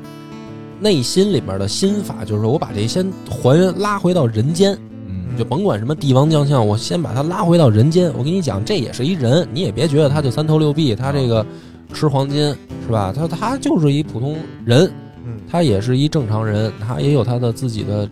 [0.82, 4.78] 内心里面的心法，就是说我把这先还原拉回到人间，
[5.08, 8.12] 嗯就甭管什么帝王将相，我先把他拉回到人间。
[8.18, 11.46] 我跟你讲，这也是一人，你也别觉得他就三头六臂，他这个
[11.94, 12.54] 吃黄金
[12.86, 13.14] 是吧？
[13.16, 14.36] 他他就是一普通
[14.66, 14.92] 人，
[15.26, 18.10] 嗯他也是一正常人，他也有他的自己的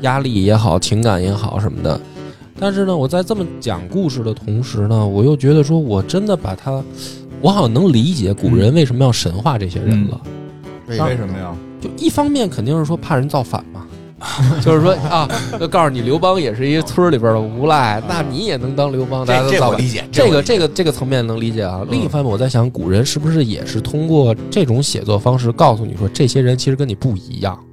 [0.00, 2.00] 压力也好，情感也好什么的。
[2.60, 6.82] 但是呢，我在这么讲故事的同时呢，我又觉得说我真的把他
[7.40, 10.20] 我好像能理解古人为什么要神化这些人了。
[10.88, 11.54] 为为什么呀？
[11.80, 13.86] 就一方面肯定是说怕人造反嘛，
[14.60, 15.28] 就是说啊，
[15.60, 19.70] 就告诉你刘邦也是一个村里边的无赖，那你也能当刘邦，大家这都造反。
[19.70, 21.82] 这我理解，这个这个这个层面能理解啊。
[21.88, 27.67] 另一方面，我在想，古人是不是也是通过这种写作方式告诉你说，这些人其实跟你不一样，哦，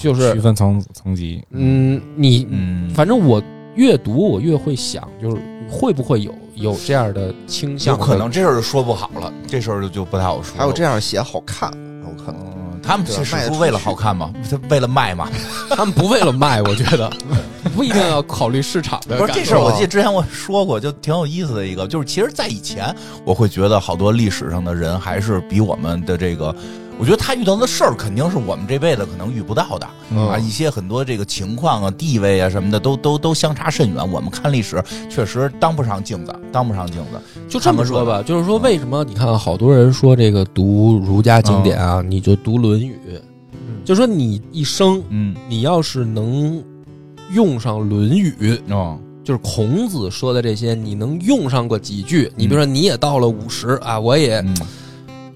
[0.00, 1.42] 就是区分层层级。
[1.50, 3.42] 嗯，你嗯，反正我
[3.74, 5.40] 越读我越会想，就是
[5.70, 7.96] 会不会有有这样的倾向？
[7.96, 10.56] 有可能这事儿就说不好了，这事儿就就不太好说。
[10.58, 11.70] 还有这样写好看，
[12.02, 12.40] 有可能。
[12.56, 14.32] 嗯，他们对这卖得出史书为了好看吗？
[14.50, 15.28] 他为了卖嘛？
[15.70, 17.10] 他们不为了卖，我觉得
[17.76, 19.16] 不一定要考虑市场的。
[19.18, 22.92] 不是这事儿，我记得之前我说过，就挺有意思的一个，就是其实，在以前，
[23.24, 26.54] 我会觉得好多历史上的人还是比我们的这个，
[27.00, 34.12] 我觉得他遇到的事儿肯定是我们这辈子可能遇不到的、嗯啊，一些很多这个情况啊、地位啊什么的，都都都相差甚远。
[34.12, 37.18] 我们看历史确实当不上镜子，当不上镜子。
[37.48, 42.98] 就这么说吧，就是说，为什么你看好多人说这个读儒家经典啊，你就读《论语》，
[43.82, 46.62] 就说你一生，嗯，你要是能
[47.32, 52.30] 用上《论语》，啊，就是孔子说的这些，你能用上过几句？
[52.36, 54.54] 你比如说，你也到了五十啊，我也嗯，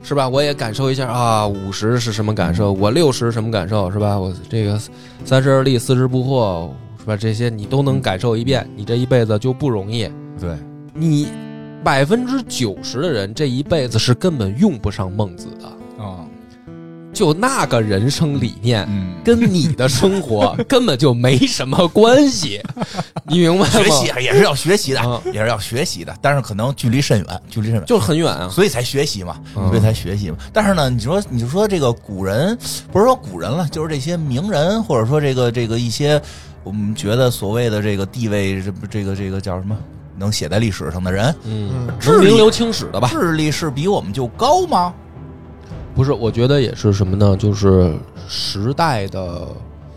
[0.04, 0.28] 是吧？
[0.28, 2.72] 我也感受一下啊，五十是什么感受？
[2.72, 3.90] 我六十什么感受？
[3.90, 4.16] 是吧？
[4.16, 4.78] 我这个
[5.24, 7.16] 三十而立，四十不惑，是吧？
[7.16, 10.08] 这些你都能感受一遍，你这一辈子就不容易。
[10.38, 10.56] 对，
[10.92, 11.28] 你
[11.82, 15.72] 百分之九十的人这一辈子是根本用不上孟子的，啊，
[17.14, 18.84] 就那个人生理念。
[18.90, 19.14] 嗯。
[19.24, 22.60] 跟你的生活 根本就没什么关系，
[23.26, 23.70] 你明白吗？
[23.70, 28.46] 学习也是要学习的，啊也是要学习的，但是可能距离甚远，距离甚远，就很远啊。
[28.50, 30.36] 所以才学习嘛，嗯所以才学习嘛。
[30.52, 32.54] 但是呢，你说你就说这个古人，
[32.92, 36.20] 不是说古人了，就是这些名人，或者说这个这个一些
[36.62, 39.74] 我们觉得所谓的这个地位，这不这个这个叫什么，
[40.18, 41.88] 能写在历史上的人，嗯，
[42.20, 43.08] 名留青史的吧？
[43.10, 44.92] 智力是比我们就高吗？
[45.94, 47.36] 不是，我觉得也是什么呢？
[47.36, 47.94] 就是
[48.28, 49.46] 时代的，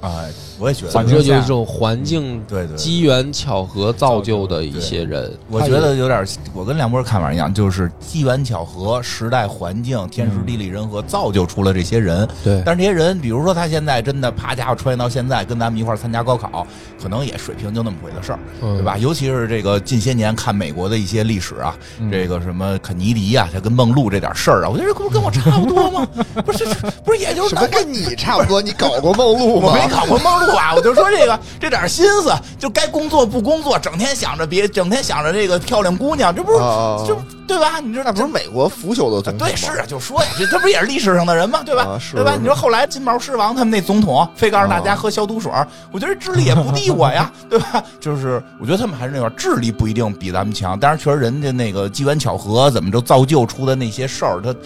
[0.08, 0.30] 哎，
[0.60, 5.32] 我也觉得，反正，就是这种环境、对对对机缘巧合造就的一些人。
[5.50, 12.28] 我觉得有点，我跟梁波看法一样，就是机缘巧合、时代环境、天时地利人和，造就出了这些人。
[12.44, 16.66] 对，但是这些人，比如说他现在真的啪家伙穿越到现在，跟咱们一块儿参加高考，
[17.02, 18.98] 可能也水平就那么回的事儿，对对吧？？
[18.98, 26.08] 尤其是这个近些年看美国的一些历史啊，嗯这个什么肯尼迪啊，他跟梦露这点事儿啊，我觉得这不跟我差不多吗？
[26.46, 26.66] 不是，
[27.06, 28.62] 不是，也就是什么跟你差不多？
[28.62, 29.74] 你搞过梦露吗？
[29.74, 37.18] 没搞过梦露啊，我就说这个这点心思，就该工作不工作，整天想着别，整天想着这个漂亮姑娘，这不是、啊就
[37.48, 37.80] 对吧？
[37.80, 39.48] 你知道那不是美国腐朽的总统？
[39.48, 41.62] 对，是啊，就说呀，这这不也是历史上的人吗？
[41.66, 41.98] 对吧？
[42.14, 42.36] 对吧？
[42.38, 47.82] 你说后来金毛狮王他们那总统非告诉大家喝消毒水儿，我觉得智力也不低我呀，对吧？
[48.02, 54.62] 就是我觉得他们还是那块儿智力不一定比咱们强，但是确实人家那个机缘巧合怎么着造就出的那些事儿，他对，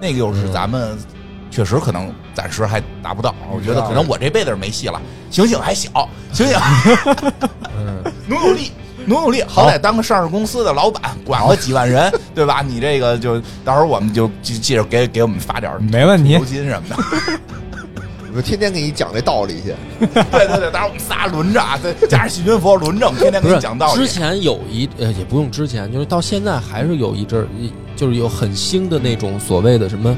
[0.00, 0.98] 那个又是咱们。
[1.54, 5.00] 确实可能暂时还达不到，我觉得可能我这辈子是没戏了。
[5.30, 6.58] 醒醒还小，醒醒，
[7.78, 8.72] 嗯， 努努力，
[9.06, 12.60] 努努力，好歹当个上市公司的老板，管个几万人，对吧？
[12.60, 16.44] 你这个就到时候我们就记记着给给我们发点没问题酬。
[16.44, 16.96] 金什么的。
[18.36, 19.72] 我天天给你讲这道理去。
[20.00, 24.08] 对对对，到时候我们仨轮着啊，再 加上细菌佛轮着，我们天天给你讲道理之。
[24.08, 30.16] 前有一呃，也不用之前，就是到现在还是有一阵儿，一就是有很兴的那种所谓的什么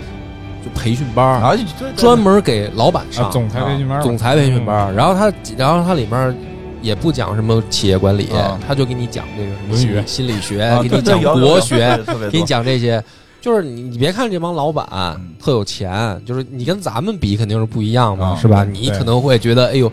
[0.67, 1.57] 就培训班儿，然后
[1.97, 6.37] 专门给老板上啊，总裁培训班，总裁培训班儿，然后他然后他里面
[6.83, 9.49] 也不讲什么企业管理啊，他就给你讲这个
[9.79, 11.97] 什么心理学啊，给你讲国学，
[12.33, 13.03] 给你讲这些。
[13.39, 15.35] 就是你，你别看这帮老板嗯。
[15.39, 18.65] 特有钱，就是你跟咱们比肯定是不一样嘛，啊是吧？
[18.65, 19.93] 你可能会觉得，哎呦，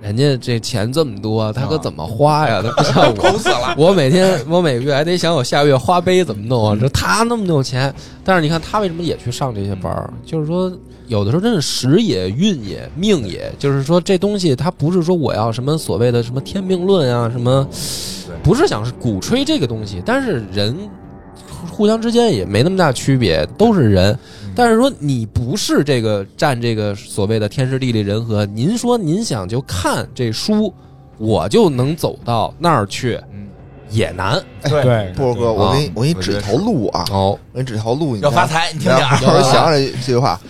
[0.00, 2.62] 人家这钱这么多，他可啊怎么花呀？
[2.62, 3.74] 他不像我， 死了。
[3.76, 6.78] 我每天我每个月还得想我下个月花呗怎么弄啊？
[6.80, 7.92] 这他那么有钱，
[8.22, 10.08] 但是你看他为什么也去上这些班儿？
[10.24, 10.72] 就是说，
[11.08, 17.66] 有的时候真是时也运也命也，就是说这东西它不是说我要什么所谓的什么天命论啊，什么
[18.42, 20.76] 不是想是鼓吹这个东西，但是人
[21.70, 24.16] 互相之间也没那么大区别，都是人。
[24.58, 30.74] 但是说你不是这个占这个所谓的天时地利人和，您说您想就看这书，
[31.16, 33.46] 我就能走到那儿去，嗯。
[33.90, 34.38] 也难。
[34.64, 37.38] 对，对，波哥，我给你我给你指一条路啊，哦。
[37.52, 39.18] 我给你指条路，你要发财，你听听啊。
[39.22, 40.40] 然后想想这这句话，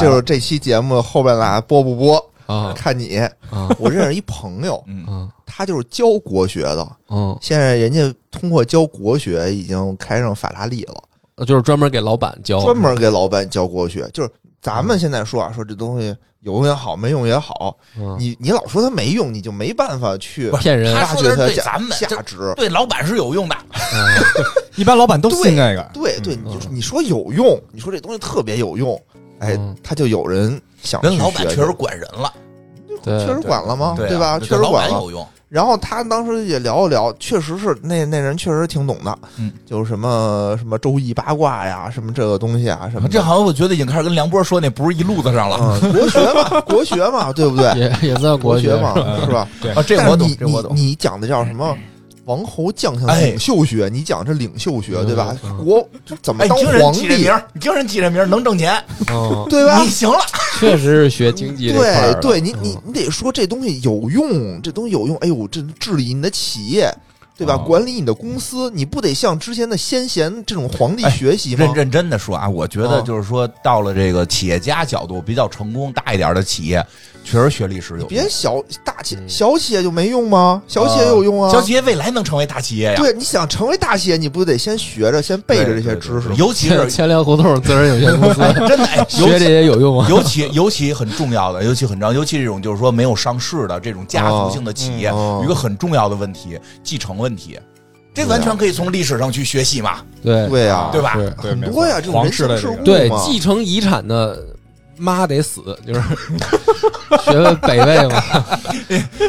[0.00, 2.72] 就是这期节目后边俩播不播，啊。
[2.74, 3.18] 看你。
[3.50, 3.68] 啊。
[3.78, 5.28] 我认识一朋友，嗯，啊。
[5.46, 10.94] 他就是教国学的，嗯，现在人家通过教国学已经开上法拉利了，
[11.46, 14.30] 就是专门给老板教，专门给老板教过去，就是
[14.60, 22.52] 咱们现在说啊，说这东西有用也好，没用也好，嗯你你老说它没用，你就没办法去骗人他说的是对发掘它价咱们价值。
[22.56, 23.56] 对老板是有用的，
[24.76, 25.90] 一般老板都信这个。
[25.92, 28.94] 对对，嗯你就你说有用，你说这东西特别有用，
[29.38, 32.32] 哎嗯，他就有人想人去学去老板确实管人了，
[33.04, 33.94] 确实管了吗？
[33.96, 34.38] 对啊吧？
[34.38, 34.90] 确实管了。
[34.90, 47.66] 板有用，然后他当时也聊了聊，确实是那那人确实挺懂的，嗯，就是什么什么周易八卦呀，什么这个东西啊，什么这好像我觉得已经开始跟梁波说那不是一路子上了嗯，国学嘛， 国学嘛，对不对？
[47.76, 49.48] 也也算国学嘛，是是吧？
[49.60, 50.80] 对啊，这我懂但你，这我懂你。
[50.82, 51.76] 你讲的叫什么？
[52.30, 55.64] 王侯将相哎领袖学，你讲这领袖学，嗯对吧嗯？
[55.64, 59.88] 国就怎么当听人皇帝起这名，你听人起这名儿能挣钱，嗯， 对吧你？
[59.88, 60.18] 行了。
[60.60, 65.16] 确实是学经济对对，你你嗯你得说这东西有用，这东西有用。
[65.16, 66.92] 哎呦，这治理你的企业，
[67.36, 67.54] 对吧？
[67.54, 71.74] 哦管理你的公司，你不得向之前的先贤这种皇帝哎学习吗认？
[71.74, 76.84] 认真的说啊，我觉得嗯就是说，到了这个企业家角度比较成功大一点的企业，
[77.30, 78.06] 确实学历史有。
[78.06, 80.60] 别小大企嗯小企业就没用吗？
[80.66, 81.50] 小企业有用啊。
[81.50, 82.94] 小企业未来能成为大企业呀。
[82.96, 86.34] 对，你想成为大企业，你不得先学着，先背着这些知识吗？
[86.36, 90.06] 尤其是千粮胡同自然有限公司 哎，真的哎， 学这些有用吗？
[90.10, 97.58] 尤其尤其很重要的，尤其很重要，尤其这种就是说没有上市的这种家族性的企业，哦有一个很重要的问题，继承问题。
[98.12, 101.16] 这完全可以从历史上去学习嘛，对对呀，对吧？
[101.36, 104.36] 很多呀，这种皇人情世故室的这个对嘛继承遗产的
[105.00, 106.00] 妈得死，就是
[107.24, 108.22] 学问北魏嘛，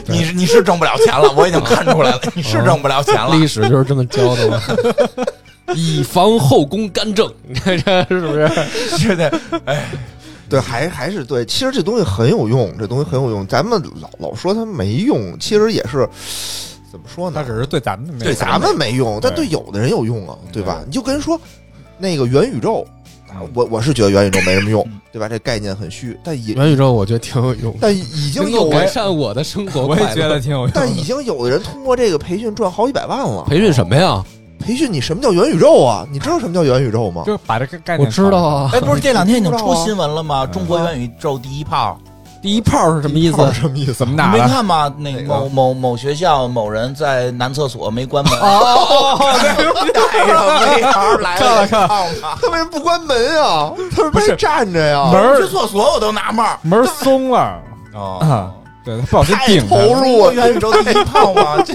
[0.07, 3.35] 你你是挣不了钱了， 我已经看出来了，你是挣不了钱了。
[3.35, 4.61] 历史就是这么教的嘛。
[5.73, 8.49] 以防后宫干政，你看这是不是？
[8.97, 9.89] 是的，哎，
[10.49, 11.45] 对，还还是对。
[11.45, 13.47] 其实这东西很有用，这东西很有用。
[13.47, 16.05] 咱们老老说它没用，其实也是
[16.91, 17.49] 怎么说呢它？
[17.49, 20.87] 只是对咱们没对咱们没用，但对对有的人有用啊，对吧对？
[20.87, 21.39] 你就跟人说
[21.97, 22.85] 那个元宇宙，
[23.33, 25.27] 啊我我是觉得元宇宙没什么用，对吧？
[25.29, 29.97] 这概念很虚，但也元宇宙我觉得挺有用，但已经能改善我的生活 我。
[29.97, 30.71] 也觉得挺有用。
[30.73, 33.43] 但已经有的人通过这个培训赚好几百万了。
[33.47, 34.23] 培训什么呀？
[34.59, 36.05] 培训你什么叫元宇宙啊？
[36.11, 37.23] 你知道什么叫元宇宙吗？
[37.25, 38.69] 就是把这个概我念知道啊。
[38.73, 40.45] 哎，不是 这两天已经出新闻了吗？
[40.45, 41.97] 中国元宇宙第一炮，
[42.41, 43.37] 第一炮是什么意思？
[43.53, 43.91] 什么意思？
[43.91, 44.47] 你没怎么打的？
[44.47, 44.91] 看吗？
[44.97, 49.19] 那个某某某学校某人在男厕所没关门， 哦，
[49.93, 52.11] 带着 VR 来看了看看。
[52.41, 53.71] 他为什么不关门啊？
[53.91, 55.09] 他是不不是站着呀？
[55.11, 57.59] 门儿去厕所我都纳闷儿门儿松了
[57.93, 58.49] 哦啊，
[58.83, 59.75] 对他不小心太顶着。
[59.75, 60.31] 投入啊！
[60.33, 61.73] 元宇宙第一炮嘛， 这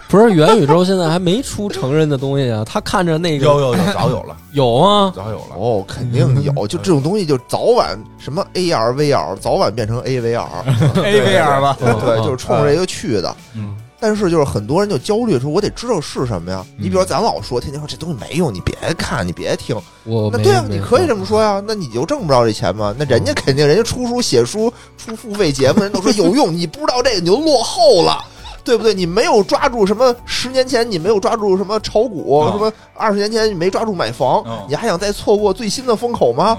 [0.08, 5.12] 不是元宇宙现在还没出成人的东西啊，他看着那个有有有早有了， 有啊？
[5.14, 5.56] 早有了。
[5.56, 13.34] 哦，肯定有，就这种东西，就早晚什么 AR、VR，早晚变成 AVR，AVR 吧，对，就是冲着这个去的。
[13.54, 16.64] 嗯，但是就是很多人就焦虑说，我得知道是什么呀？
[16.76, 19.76] 你比如说咱老说，天天说这东西没用，你别看，你别听。
[20.04, 22.94] 我那对啊，你可以这么说呀，那你就挣不着这钱吗？
[22.98, 28.24] 那人家肯定，人家出书写书出付费节目，人都说有用，你不知道这个你就落后了。
[28.64, 28.94] 对不对？
[28.94, 30.14] 你没有抓住什么？
[30.24, 36.56] 十年前你没有抓住什么炒股，嗯什么二十年前你没抓住买房，嗯你还想再错过最新的风口吗？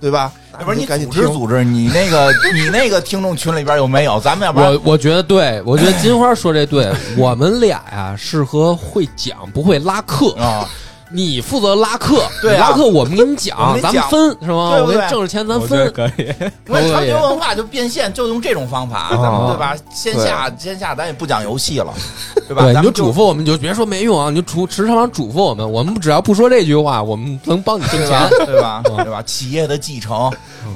[0.00, 0.32] 对吧？
[0.58, 1.22] 要不然你组织。
[1.28, 4.18] 组织，你那个 你那个听众群里边有没有？
[4.18, 10.32] 咱们要不然我我觉得对，我觉得金花说这对，我们俩呀适合会讲，不会拉客。
[10.32, 10.68] 啊，
[11.12, 14.72] 你负责拉客， 对拉客我们给你我讲，咱们分是吗？
[14.72, 15.92] 对不对我给你挣着钱咱分。
[15.92, 16.32] 可以。
[16.68, 19.74] 因为长久文化就变现，就用这种方法，咱们哦对吧？
[19.94, 21.92] 线下线下咱也不讲游戏了，
[22.48, 22.62] 对吧？
[22.64, 28.46] 对，咱们你就嘱咐我们，你就别说没用啊，你就嘱时常嘱咐我们，我们只要不说这句话，我们能帮你挣 对吧钱。？
[28.46, 28.82] 对吧？
[28.84, 29.22] 对吧？
[29.22, 30.30] 企业的继承，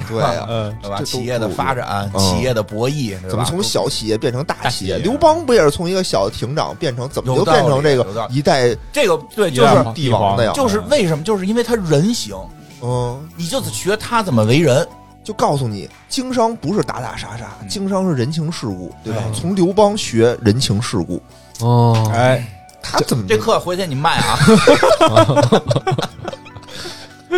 [0.08, 1.00] 对呀、嗯，对吧？
[1.02, 4.94] 企业的发展，嗯企业的博弈，怎么从小企业变成大企业？
[4.96, 10.52] 企业刘邦不也是从一个小亭长变成怎么就变成这个一代这个对，就是帝王的呀？
[10.54, 11.22] 就是为什么？
[11.22, 12.34] 就是因为他人行，
[12.82, 14.86] 嗯，你就得学他怎么为人。
[15.22, 19.32] 就告诉你，经商不是打打杀杀，嗯经商是人情世故，对吧哎？
[19.34, 21.20] 从刘邦学人情世故，
[21.58, 22.46] 哦，哎，
[22.80, 24.38] 他怎么这课回去你卖啊？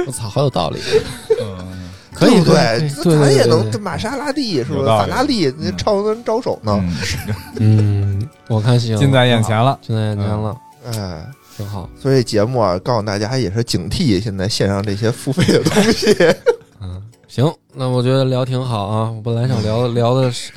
[0.06, 0.82] 我操，好有道理。
[1.40, 2.90] 嗯， 可以对不对？
[3.02, 4.84] 对对咱也能跟玛莎拉蒂是不是？
[4.86, 6.78] 法拉利那超人招手呢？
[7.56, 9.78] 嗯嗯，我看行，近在眼前了。
[9.80, 10.54] 近在眼前了，
[10.92, 11.24] 哎，
[11.58, 11.90] 挺好。
[12.00, 16.14] 所以节目啊，告诉大家也是警惕现在线上这些付费的东西。
[16.80, 19.10] 嗯，行，那我觉得聊挺好啊。
[19.10, 20.52] 我本来想聊聊的是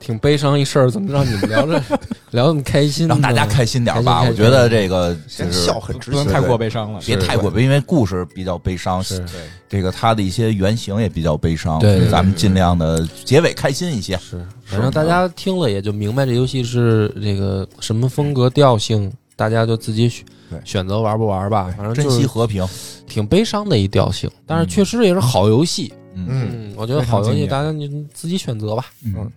[0.00, 1.82] 挺悲伤一事儿，怎么让你们聊着
[2.32, 3.06] 聊那么开心？
[3.06, 4.22] 让大家开心点吧。
[4.22, 5.14] 我觉得这个
[5.50, 7.00] 笑很值钱，不能太过悲伤了。
[7.04, 9.22] 别太过悲，因为故事比较悲伤，是
[9.68, 11.78] 这个它的一些原型也比较悲伤。
[11.78, 14.16] 对对对咱们尽量的结尾开心一些。
[14.16, 20.24] 是，反正大家听了也就明白这游戏是这个什么风格调性，大家就自己选
[20.64, 21.72] 选择玩不玩吧。
[21.76, 22.66] 反正珍惜和平，
[23.06, 25.92] 挺悲伤的一调性，但是确实也是好游戏。
[26.14, 28.86] 嗯我觉得好游戏大家你自己选择吧。
[29.04, 29.30] 嗯，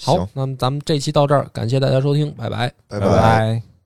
[0.00, 2.72] 好，那么咱们这期到这儿，感谢大家收听，拜拜。
[2.86, 3.77] 拜拜拜。